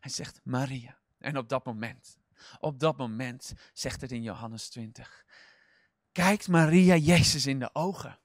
Hij 0.00 0.10
zegt 0.10 0.40
Maria. 0.44 0.98
En 1.18 1.36
op 1.36 1.48
dat 1.48 1.64
moment, 1.64 2.18
op 2.58 2.80
dat 2.80 2.96
moment 2.96 3.52
zegt 3.72 4.00
het 4.00 4.12
in 4.12 4.22
Johannes 4.22 4.68
20. 4.68 5.24
Kijkt 6.12 6.48
Maria 6.48 6.96
Jezus 6.96 7.46
in 7.46 7.58
de 7.58 7.70
ogen. 7.72 8.18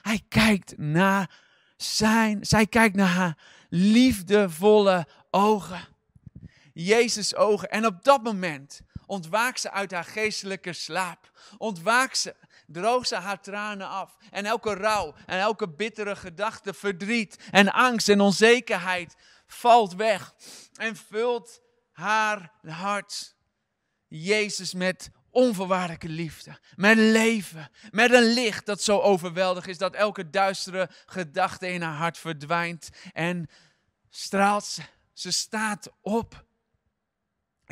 Hij 0.00 0.22
kijkt 0.28 0.78
naar 0.78 1.40
zijn, 1.76 2.46
zij 2.46 2.66
kijkt 2.66 2.96
naar 2.96 3.08
haar 3.08 3.38
liefdevolle 3.68 5.06
ogen. 5.30 5.88
Jezus' 6.72 7.34
ogen. 7.34 7.70
En 7.70 7.86
op 7.86 8.04
dat 8.04 8.22
moment 8.22 8.80
ontwaakt 9.06 9.60
ze 9.60 9.70
uit 9.70 9.90
haar 9.90 10.04
geestelijke 10.04 10.72
slaap. 10.72 11.30
Ontwaakt 11.58 12.18
ze 12.18 12.34
droog 12.66 13.06
ze 13.06 13.16
haar 13.16 13.40
tranen 13.40 13.88
af. 13.88 14.16
En 14.30 14.46
elke 14.46 14.74
rouw 14.74 15.14
en 15.26 15.38
elke 15.38 15.68
bittere 15.68 16.16
gedachte, 16.16 16.74
verdriet 16.74 17.38
en 17.50 17.72
angst 17.72 18.08
en 18.08 18.20
onzekerheid 18.20 19.16
valt 19.46 19.94
weg. 19.94 20.34
En 20.74 20.96
vult 20.96 21.60
haar 21.92 22.52
hart, 22.62 23.34
Jezus, 24.08 24.74
met 24.74 25.10
onvoorwaardelijke 25.30 26.08
liefde, 26.08 26.58
met 26.76 26.96
leven, 26.96 27.70
met 27.90 28.12
een 28.12 28.32
licht 28.32 28.66
dat 28.66 28.82
zo 28.82 28.98
overweldig 28.98 29.66
is 29.66 29.78
dat 29.78 29.94
elke 29.94 30.30
duistere 30.30 30.90
gedachte 31.06 31.68
in 31.68 31.82
haar 31.82 31.96
hart 31.96 32.18
verdwijnt 32.18 32.90
en 33.12 33.48
straalt 34.10 34.64
ze. 34.64 34.82
Ze 35.12 35.30
staat 35.30 35.92
op. 36.00 36.44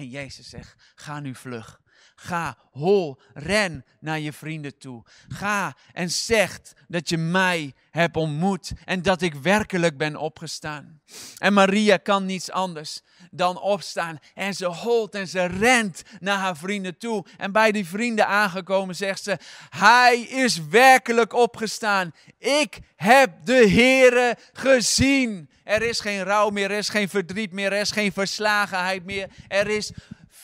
En 0.01 0.09
Jezus 0.09 0.49
zegt, 0.49 0.75
ga 0.95 1.21
nu 1.21 1.35
vlug. 1.35 1.81
Ga, 2.23 2.57
hol, 2.71 3.21
ren 3.35 3.85
naar 4.01 4.19
je 4.19 4.33
vrienden 4.33 4.79
toe. 4.79 5.03
Ga 5.29 5.77
en 5.93 6.11
zeg 6.11 6.61
dat 6.89 7.09
je 7.09 7.17
mij 7.19 7.75
hebt 7.91 8.17
ontmoet 8.17 8.73
en 8.85 9.03
dat 9.03 9.23
ik 9.23 9.35
werkelijk 9.35 9.97
ben 9.97 10.17
opgestaan. 10.17 11.01
En 11.39 11.53
Maria 11.53 11.97
kan 11.97 12.27
niets 12.27 12.51
anders 12.51 13.01
dan 13.31 13.61
opstaan. 13.61 14.19
En 14.35 14.55
ze 14.55 14.67
holt 14.67 15.15
en 15.15 15.29
ze 15.29 15.45
rent 15.45 16.03
naar 16.19 16.39
haar 16.39 16.57
vrienden 16.57 16.99
toe. 16.99 17.25
En 17.37 17.53
bij 17.53 17.73
die 17.73 17.87
vrienden 17.87 18.27
aangekomen 18.27 18.97
zegt 18.97 19.23
ze, 19.23 19.39
hij 19.69 20.21
is 20.21 20.67
werkelijk 20.69 21.33
opgestaan. 21.33 22.15
Ik 22.39 22.79
heb 22.97 23.31
de 23.45 23.69
Heere 23.69 24.37
gezien. 24.53 25.51
Er 25.65 25.83
is 25.83 26.01
geen 26.01 26.23
rouw 26.23 26.51
meer, 26.51 26.71
er 26.71 26.79
is 26.79 26.89
geen 26.89 27.09
verdriet 27.09 27.53
meer, 27.53 27.73
er 27.73 27.81
is 27.81 27.91
geen 27.91 28.13
verslagenheid 28.13 29.05
meer. 29.05 29.29
Er 29.49 29.69
is 29.69 29.93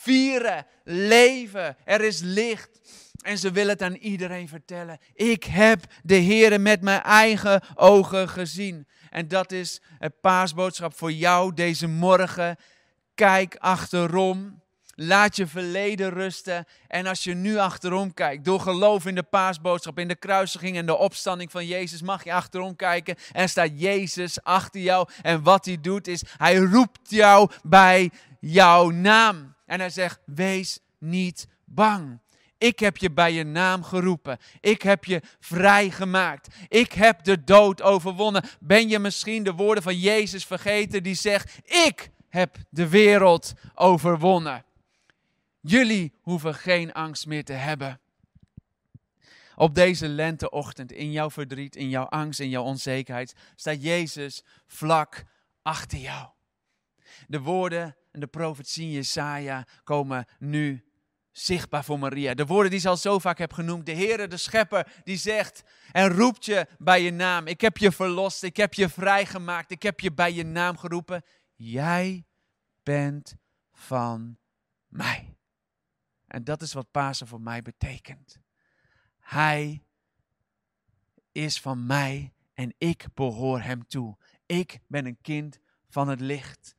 vieren, 0.07 0.65
leven. 0.83 1.77
Er 1.85 2.01
is 2.01 2.19
licht. 2.19 2.69
En 3.21 3.37
ze 3.37 3.51
willen 3.51 3.71
het 3.71 3.81
aan 3.81 3.95
iedereen 3.95 4.47
vertellen. 4.47 4.99
Ik 5.13 5.43
heb 5.43 5.83
de 6.03 6.15
Heer 6.15 6.61
met 6.61 6.81
mijn 6.81 7.01
eigen 7.01 7.61
ogen 7.75 8.29
gezien. 8.29 8.87
En 9.09 9.27
dat 9.27 9.51
is 9.51 9.81
het 9.97 10.19
paasboodschap 10.21 10.97
voor 10.97 11.11
jou 11.11 11.53
deze 11.53 11.87
morgen. 11.87 12.57
Kijk 13.15 13.55
achterom. 13.59 14.65
Laat 14.99 15.35
je 15.35 15.47
verleden 15.47 16.09
rusten. 16.09 16.65
En 16.87 17.05
als 17.05 17.23
je 17.23 17.33
nu 17.33 17.57
achterom 17.57 18.13
kijkt, 18.13 18.45
door 18.45 18.59
geloof 18.59 19.05
in 19.05 19.15
de 19.15 19.23
paasboodschap, 19.23 19.99
in 19.99 20.07
de 20.07 20.15
kruisiging 20.15 20.77
en 20.77 20.85
de 20.85 20.97
opstanding 20.97 21.51
van 21.51 21.65
Jezus, 21.65 22.01
mag 22.01 22.23
je 22.23 22.33
achterom 22.33 22.75
kijken. 22.75 23.15
En 23.31 23.49
staat 23.49 23.79
Jezus 23.79 24.43
achter 24.43 24.81
jou. 24.81 25.07
En 25.21 25.43
wat 25.43 25.65
hij 25.65 25.77
doet 25.81 26.07
is, 26.07 26.23
hij 26.37 26.55
roept 26.55 27.09
jou 27.09 27.49
bij 27.63 28.11
jouw 28.39 28.89
naam. 28.89 29.55
En 29.67 29.79
hij 29.79 29.89
zegt, 29.89 30.19
wees 30.25 30.79
niet 30.97 31.47
bang. 31.65 32.19
Ik 32.57 32.79
heb 32.79 32.97
je 32.97 33.11
bij 33.11 33.33
je 33.33 33.43
naam 33.43 33.83
geroepen. 33.83 34.37
Ik 34.59 34.81
heb 34.81 35.05
je 35.05 35.21
vrijgemaakt. 35.39 36.55
Ik 36.67 36.91
heb 36.91 37.23
de 37.23 37.43
dood 37.43 37.81
overwonnen. 37.81 38.43
Ben 38.59 38.89
je 38.89 38.99
misschien 38.99 39.43
de 39.43 39.53
woorden 39.53 39.83
van 39.83 39.99
Jezus 39.99 40.45
vergeten 40.45 41.03
die 41.03 41.15
zegt: 41.15 41.57
Ik 41.63 42.09
heb 42.29 42.57
de 42.69 42.87
wereld 42.87 43.53
overwonnen. 43.75 44.65
Jullie 45.61 46.13
hoeven 46.21 46.55
geen 46.55 46.93
angst 46.93 47.25
meer 47.25 47.43
te 47.43 47.53
hebben. 47.53 47.99
Op 49.55 49.75
deze 49.75 50.07
lenteochtend, 50.07 50.91
in 50.91 51.11
jouw 51.11 51.29
verdriet, 51.29 51.75
in 51.75 51.89
jouw 51.89 52.05
angst, 52.05 52.39
in 52.39 52.49
jouw 52.49 52.63
onzekerheid, 52.63 53.35
staat 53.55 53.83
Jezus 53.83 54.43
vlak 54.67 55.23
achter 55.61 55.97
jou. 55.97 56.27
De 57.27 57.39
woorden 57.39 57.95
en 58.11 58.19
de 58.19 58.27
profetie 58.27 58.91
Jesaja 58.91 59.67
komen 59.83 60.25
nu 60.39 60.87
zichtbaar 61.31 61.83
voor 61.83 61.99
Maria. 61.99 62.33
De 62.33 62.45
woorden 62.45 62.71
die 62.71 62.79
ze 62.79 62.89
al 62.89 62.97
zo 62.97 63.19
vaak 63.19 63.37
heb 63.37 63.53
genoemd. 63.53 63.85
De 63.85 63.93
Heere, 63.95 64.27
de 64.27 64.37
Schepper, 64.37 65.01
die 65.03 65.17
zegt 65.17 65.63
en 65.91 66.09
roept 66.09 66.45
je 66.45 66.67
bij 66.77 67.01
je 67.01 67.11
naam. 67.11 67.47
Ik 67.47 67.61
heb 67.61 67.77
je 67.77 67.91
verlost, 67.91 68.43
ik 68.43 68.57
heb 68.57 68.73
je 68.73 68.89
vrijgemaakt, 68.89 69.71
ik 69.71 69.83
heb 69.83 69.99
je 69.99 70.13
bij 70.13 70.33
je 70.33 70.43
naam 70.43 70.77
geroepen. 70.77 71.23
Jij 71.55 72.25
bent 72.83 73.35
van 73.71 74.37
mij. 74.87 75.37
En 76.27 76.43
dat 76.43 76.61
is 76.61 76.73
wat 76.73 76.91
Pasen 76.91 77.27
voor 77.27 77.41
mij 77.41 77.61
betekent. 77.61 78.39
Hij 79.19 79.83
is 81.31 81.61
van 81.61 81.85
mij 81.85 82.33
en 82.53 82.73
ik 82.77 83.05
behoor 83.13 83.61
hem 83.61 83.87
toe. 83.87 84.17
Ik 84.45 84.79
ben 84.87 85.05
een 85.05 85.21
kind 85.21 85.59
van 85.89 86.07
het 86.07 86.19
licht. 86.19 86.75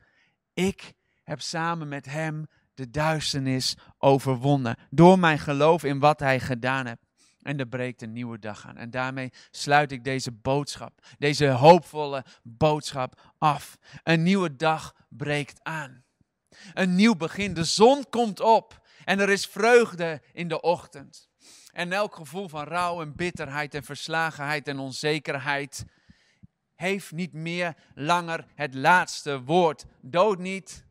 Ik 0.58 0.92
heb 1.22 1.40
samen 1.40 1.88
met 1.88 2.06
hem 2.06 2.46
de 2.74 2.90
duisternis 2.90 3.76
overwonnen. 3.98 4.76
Door 4.90 5.18
mijn 5.18 5.38
geloof 5.38 5.84
in 5.84 5.98
wat 5.98 6.20
hij 6.20 6.40
gedaan 6.40 6.86
heeft. 6.86 7.06
En 7.42 7.58
er 7.58 7.66
breekt 7.66 8.02
een 8.02 8.12
nieuwe 8.12 8.38
dag 8.38 8.66
aan. 8.66 8.76
En 8.76 8.90
daarmee 8.90 9.32
sluit 9.50 9.92
ik 9.92 10.04
deze 10.04 10.32
boodschap, 10.32 11.00
deze 11.18 11.48
hoopvolle 11.48 12.24
boodschap 12.42 13.20
af. 13.38 13.78
Een 14.02 14.22
nieuwe 14.22 14.56
dag 14.56 14.94
breekt 15.08 15.60
aan. 15.62 16.04
Een 16.74 16.94
nieuw 16.94 17.14
begin. 17.16 17.54
De 17.54 17.64
zon 17.64 18.04
komt 18.10 18.40
op 18.40 18.86
en 19.04 19.20
er 19.20 19.30
is 19.30 19.46
vreugde 19.46 20.22
in 20.32 20.48
de 20.48 20.60
ochtend. 20.60 21.28
En 21.72 21.92
elk 21.92 22.14
gevoel 22.14 22.48
van 22.48 22.64
rouw 22.64 23.00
en 23.00 23.16
bitterheid 23.16 23.74
en 23.74 23.84
verslagenheid 23.84 24.68
en 24.68 24.78
onzekerheid 24.78 25.84
heeft 26.78 27.12
niet 27.12 27.32
meer 27.32 27.74
langer 27.94 28.46
het 28.54 28.74
laatste 28.74 29.42
woord. 29.42 29.84
Dood 30.00 30.38
niet, 30.38 30.84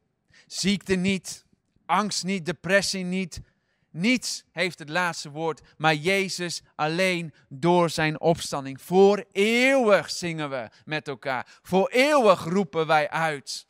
ziekte 0.48 0.96
niet, 0.96 1.46
angst 1.86 2.24
niet, 2.24 2.46
depressie 2.46 3.04
niet. 3.04 3.42
Niets 3.90 4.44
heeft 4.52 4.80
het 4.80 4.90
laatste 4.90 5.30
woord, 5.30 5.62
maar 5.78 5.96
Jezus 5.96 6.62
alleen 6.76 7.34
door 7.50 7.90
zijn 7.90 8.20
opstanding. 8.20 8.82
Voor 8.82 9.26
eeuwig 9.32 10.10
zingen 10.10 10.50
we 10.50 10.70
met 10.86 11.08
elkaar. 11.08 11.60
Voor 11.62 11.90
eeuwig 11.90 12.44
roepen 12.44 12.88
wij 12.88 13.10
uit. 13.10 13.66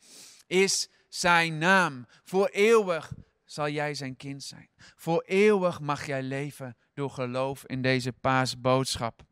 Is 0.46 0.88
zijn 1.08 1.58
naam. 1.58 2.06
Voor 2.24 2.46
eeuwig 2.46 3.12
zal 3.44 3.68
jij 3.68 3.94
zijn 3.94 4.16
kind 4.16 4.42
zijn. 4.42 4.68
Voor 4.96 5.22
eeuwig 5.26 5.80
mag 5.80 6.06
jij 6.06 6.22
leven 6.22 6.76
door 6.94 7.10
geloof 7.10 7.64
in 7.66 7.82
deze 7.82 8.12
paasboodschap. 8.12 9.22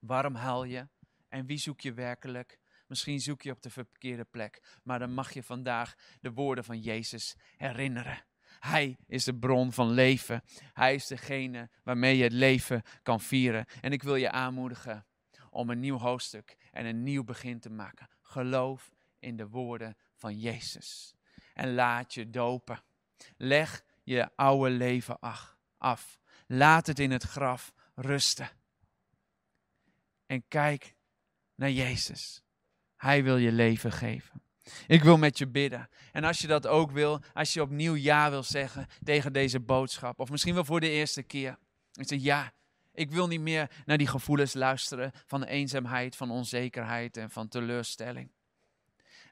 Waarom 0.00 0.34
huil 0.34 0.64
je? 0.64 0.86
En 1.32 1.46
wie 1.46 1.58
zoek 1.58 1.80
je 1.80 1.92
werkelijk? 1.92 2.58
Misschien 2.86 3.20
zoek 3.20 3.42
je 3.42 3.50
op 3.50 3.62
de 3.62 3.70
verkeerde 3.70 4.24
plek, 4.24 4.62
maar 4.82 4.98
dan 4.98 5.14
mag 5.14 5.32
je 5.32 5.42
vandaag 5.42 5.94
de 6.20 6.32
woorden 6.32 6.64
van 6.64 6.80
Jezus 6.80 7.36
herinneren. 7.56 8.24
Hij 8.60 8.96
is 9.06 9.24
de 9.24 9.34
bron 9.34 9.72
van 9.72 9.90
leven. 9.90 10.42
Hij 10.72 10.94
is 10.94 11.06
degene 11.06 11.70
waarmee 11.82 12.16
je 12.16 12.22
het 12.22 12.32
leven 12.32 12.82
kan 13.02 13.20
vieren. 13.20 13.66
En 13.80 13.92
ik 13.92 14.02
wil 14.02 14.14
je 14.14 14.30
aanmoedigen 14.30 15.06
om 15.50 15.70
een 15.70 15.80
nieuw 15.80 15.98
hoofdstuk 15.98 16.56
en 16.70 16.86
een 16.86 17.02
nieuw 17.02 17.24
begin 17.24 17.60
te 17.60 17.70
maken. 17.70 18.08
Geloof 18.22 18.92
in 19.18 19.36
de 19.36 19.48
woorden 19.48 19.96
van 20.14 20.38
Jezus. 20.38 21.14
En 21.54 21.74
laat 21.74 22.14
je 22.14 22.30
dopen. 22.30 22.82
Leg 23.36 23.84
je 24.02 24.30
oude 24.36 24.70
leven 24.70 25.18
af. 25.78 26.18
Laat 26.46 26.86
het 26.86 26.98
in 26.98 27.10
het 27.10 27.22
graf 27.22 27.72
rusten. 27.94 28.50
En 30.26 30.48
kijk 30.48 30.94
naar 31.54 31.70
Jezus. 31.70 32.42
Hij 32.96 33.22
wil 33.22 33.36
je 33.36 33.52
leven 33.52 33.92
geven. 33.92 34.42
Ik 34.86 35.02
wil 35.02 35.18
met 35.18 35.38
je 35.38 35.46
bidden. 35.46 35.88
En 36.12 36.24
als 36.24 36.38
je 36.38 36.46
dat 36.46 36.66
ook 36.66 36.90
wil, 36.90 37.20
als 37.32 37.52
je 37.52 37.62
opnieuw 37.62 37.94
ja 37.94 38.30
wil 38.30 38.42
zeggen 38.42 38.86
tegen 39.04 39.32
deze 39.32 39.60
boodschap, 39.60 40.18
of 40.20 40.30
misschien 40.30 40.54
wel 40.54 40.64
voor 40.64 40.80
de 40.80 40.90
eerste 40.90 41.22
keer. 41.22 41.58
Ik 41.92 42.08
zeg 42.08 42.22
ja, 42.22 42.52
ik 42.92 43.10
wil 43.10 43.26
niet 43.26 43.40
meer 43.40 43.70
naar 43.84 43.98
die 43.98 44.06
gevoelens 44.06 44.54
luisteren 44.54 45.12
van 45.26 45.44
eenzaamheid, 45.44 46.16
van 46.16 46.30
onzekerheid 46.30 47.16
en 47.16 47.30
van 47.30 47.48
teleurstelling. 47.48 48.30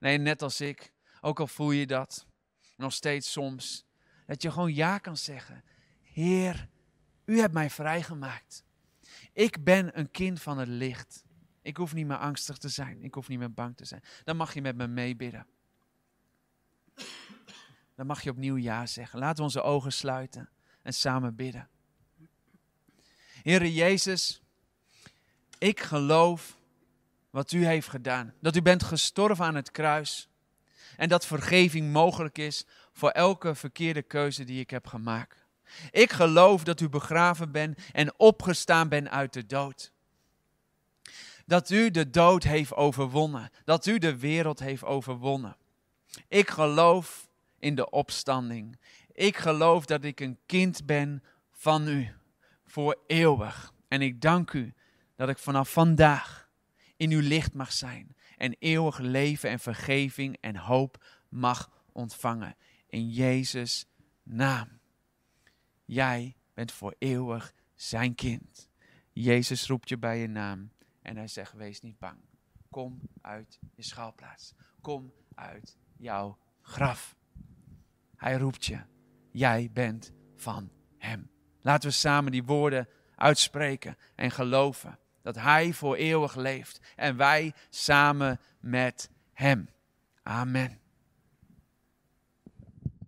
Nee, 0.00 0.18
net 0.18 0.42
als 0.42 0.60
ik, 0.60 0.92
ook 1.20 1.40
al 1.40 1.46
voel 1.46 1.70
je 1.70 1.86
dat, 1.86 2.26
nog 2.76 2.92
steeds 2.92 3.32
soms, 3.32 3.84
dat 4.26 4.42
je 4.42 4.50
gewoon 4.50 4.74
ja 4.74 4.98
kan 4.98 5.16
zeggen. 5.16 5.64
Heer, 6.02 6.68
u 7.24 7.40
hebt 7.40 7.54
mij 7.54 7.70
vrijgemaakt. 7.70 8.64
Ik 9.32 9.64
ben 9.64 9.98
een 9.98 10.10
kind 10.10 10.40
van 10.42 10.58
het 10.58 10.68
licht. 10.68 11.24
Ik 11.70 11.76
hoef 11.76 11.94
niet 11.94 12.06
meer 12.06 12.16
angstig 12.16 12.58
te 12.58 12.68
zijn. 12.68 13.02
Ik 13.02 13.14
hoef 13.14 13.28
niet 13.28 13.38
meer 13.38 13.52
bang 13.52 13.76
te 13.76 13.84
zijn. 13.84 14.02
Dan 14.24 14.36
mag 14.36 14.54
je 14.54 14.60
met 14.60 14.76
me 14.76 14.86
meebidden. 14.86 15.46
Dan 17.94 18.06
mag 18.06 18.22
je 18.22 18.30
opnieuw 18.30 18.56
ja 18.56 18.86
zeggen. 18.86 19.18
Laten 19.18 19.36
we 19.36 19.42
onze 19.42 19.62
ogen 19.62 19.92
sluiten 19.92 20.48
en 20.82 20.92
samen 20.94 21.34
bidden. 21.34 21.68
Heere 23.42 23.74
Jezus, 23.74 24.42
ik 25.58 25.80
geloof 25.80 26.56
wat 27.30 27.52
u 27.52 27.66
heeft 27.66 27.88
gedaan. 27.88 28.34
Dat 28.40 28.56
u 28.56 28.62
bent 28.62 28.82
gestorven 28.82 29.44
aan 29.44 29.54
het 29.54 29.70
kruis. 29.70 30.28
En 30.96 31.08
dat 31.08 31.26
vergeving 31.26 31.92
mogelijk 31.92 32.38
is 32.38 32.66
voor 32.92 33.10
elke 33.10 33.54
verkeerde 33.54 34.02
keuze 34.02 34.44
die 34.44 34.60
ik 34.60 34.70
heb 34.70 34.86
gemaakt. 34.86 35.46
Ik 35.90 36.12
geloof 36.12 36.64
dat 36.64 36.80
u 36.80 36.88
begraven 36.88 37.52
bent 37.52 37.78
en 37.92 38.18
opgestaan 38.18 38.88
bent 38.88 39.08
uit 39.08 39.32
de 39.32 39.46
dood. 39.46 39.92
Dat 41.50 41.70
u 41.70 41.90
de 41.90 42.10
dood 42.10 42.42
heeft 42.42 42.74
overwonnen. 42.74 43.50
Dat 43.64 43.86
u 43.86 43.98
de 43.98 44.18
wereld 44.18 44.58
heeft 44.58 44.84
overwonnen. 44.84 45.56
Ik 46.28 46.50
geloof 46.50 47.28
in 47.58 47.74
de 47.74 47.90
opstanding. 47.90 48.78
Ik 49.12 49.36
geloof 49.36 49.84
dat 49.84 50.04
ik 50.04 50.20
een 50.20 50.38
kind 50.46 50.86
ben 50.86 51.22
van 51.52 51.88
u 51.88 52.12
voor 52.64 52.98
eeuwig. 53.06 53.72
En 53.88 54.02
ik 54.02 54.20
dank 54.20 54.52
u 54.52 54.74
dat 55.16 55.28
ik 55.28 55.38
vanaf 55.38 55.72
vandaag 55.72 56.50
in 56.96 57.10
uw 57.10 57.20
licht 57.20 57.54
mag 57.54 57.72
zijn 57.72 58.16
en 58.36 58.56
eeuwig 58.58 58.98
leven 58.98 59.50
en 59.50 59.60
vergeving 59.60 60.36
en 60.40 60.56
hoop 60.56 61.04
mag 61.28 61.70
ontvangen. 61.92 62.56
In 62.86 63.08
Jezus' 63.08 63.86
naam. 64.22 64.68
Jij 65.84 66.36
bent 66.54 66.72
voor 66.72 66.94
eeuwig 66.98 67.52
zijn 67.74 68.14
kind. 68.14 68.68
Jezus 69.12 69.66
roept 69.66 69.88
je 69.88 69.98
bij 69.98 70.18
je 70.18 70.28
naam 70.28 70.70
en 71.02 71.16
hij 71.16 71.28
zegt: 71.28 71.52
Wees 71.52 71.80
niet 71.80 71.98
bang. 71.98 72.18
Kom 72.70 73.00
uit 73.20 73.58
je 73.74 73.82
schaalplaats. 73.82 74.54
Kom 74.80 75.12
uit 75.34 75.76
jouw 75.96 76.38
graf. 76.62 77.16
Hij 78.16 78.36
roept 78.36 78.66
je. 78.66 78.80
Jij 79.30 79.70
bent 79.72 80.12
van 80.36 80.70
hem. 80.98 81.30
Laten 81.60 81.88
we 81.88 81.94
samen 81.94 82.32
die 82.32 82.44
woorden 82.44 82.88
uitspreken 83.14 83.96
en 84.14 84.30
geloven 84.30 84.98
dat 85.22 85.34
hij 85.34 85.72
voor 85.72 85.96
eeuwig 85.96 86.34
leeft 86.34 86.80
en 86.96 87.16
wij 87.16 87.54
samen 87.68 88.40
met 88.60 89.10
hem. 89.32 89.68
Amen. 90.22 90.80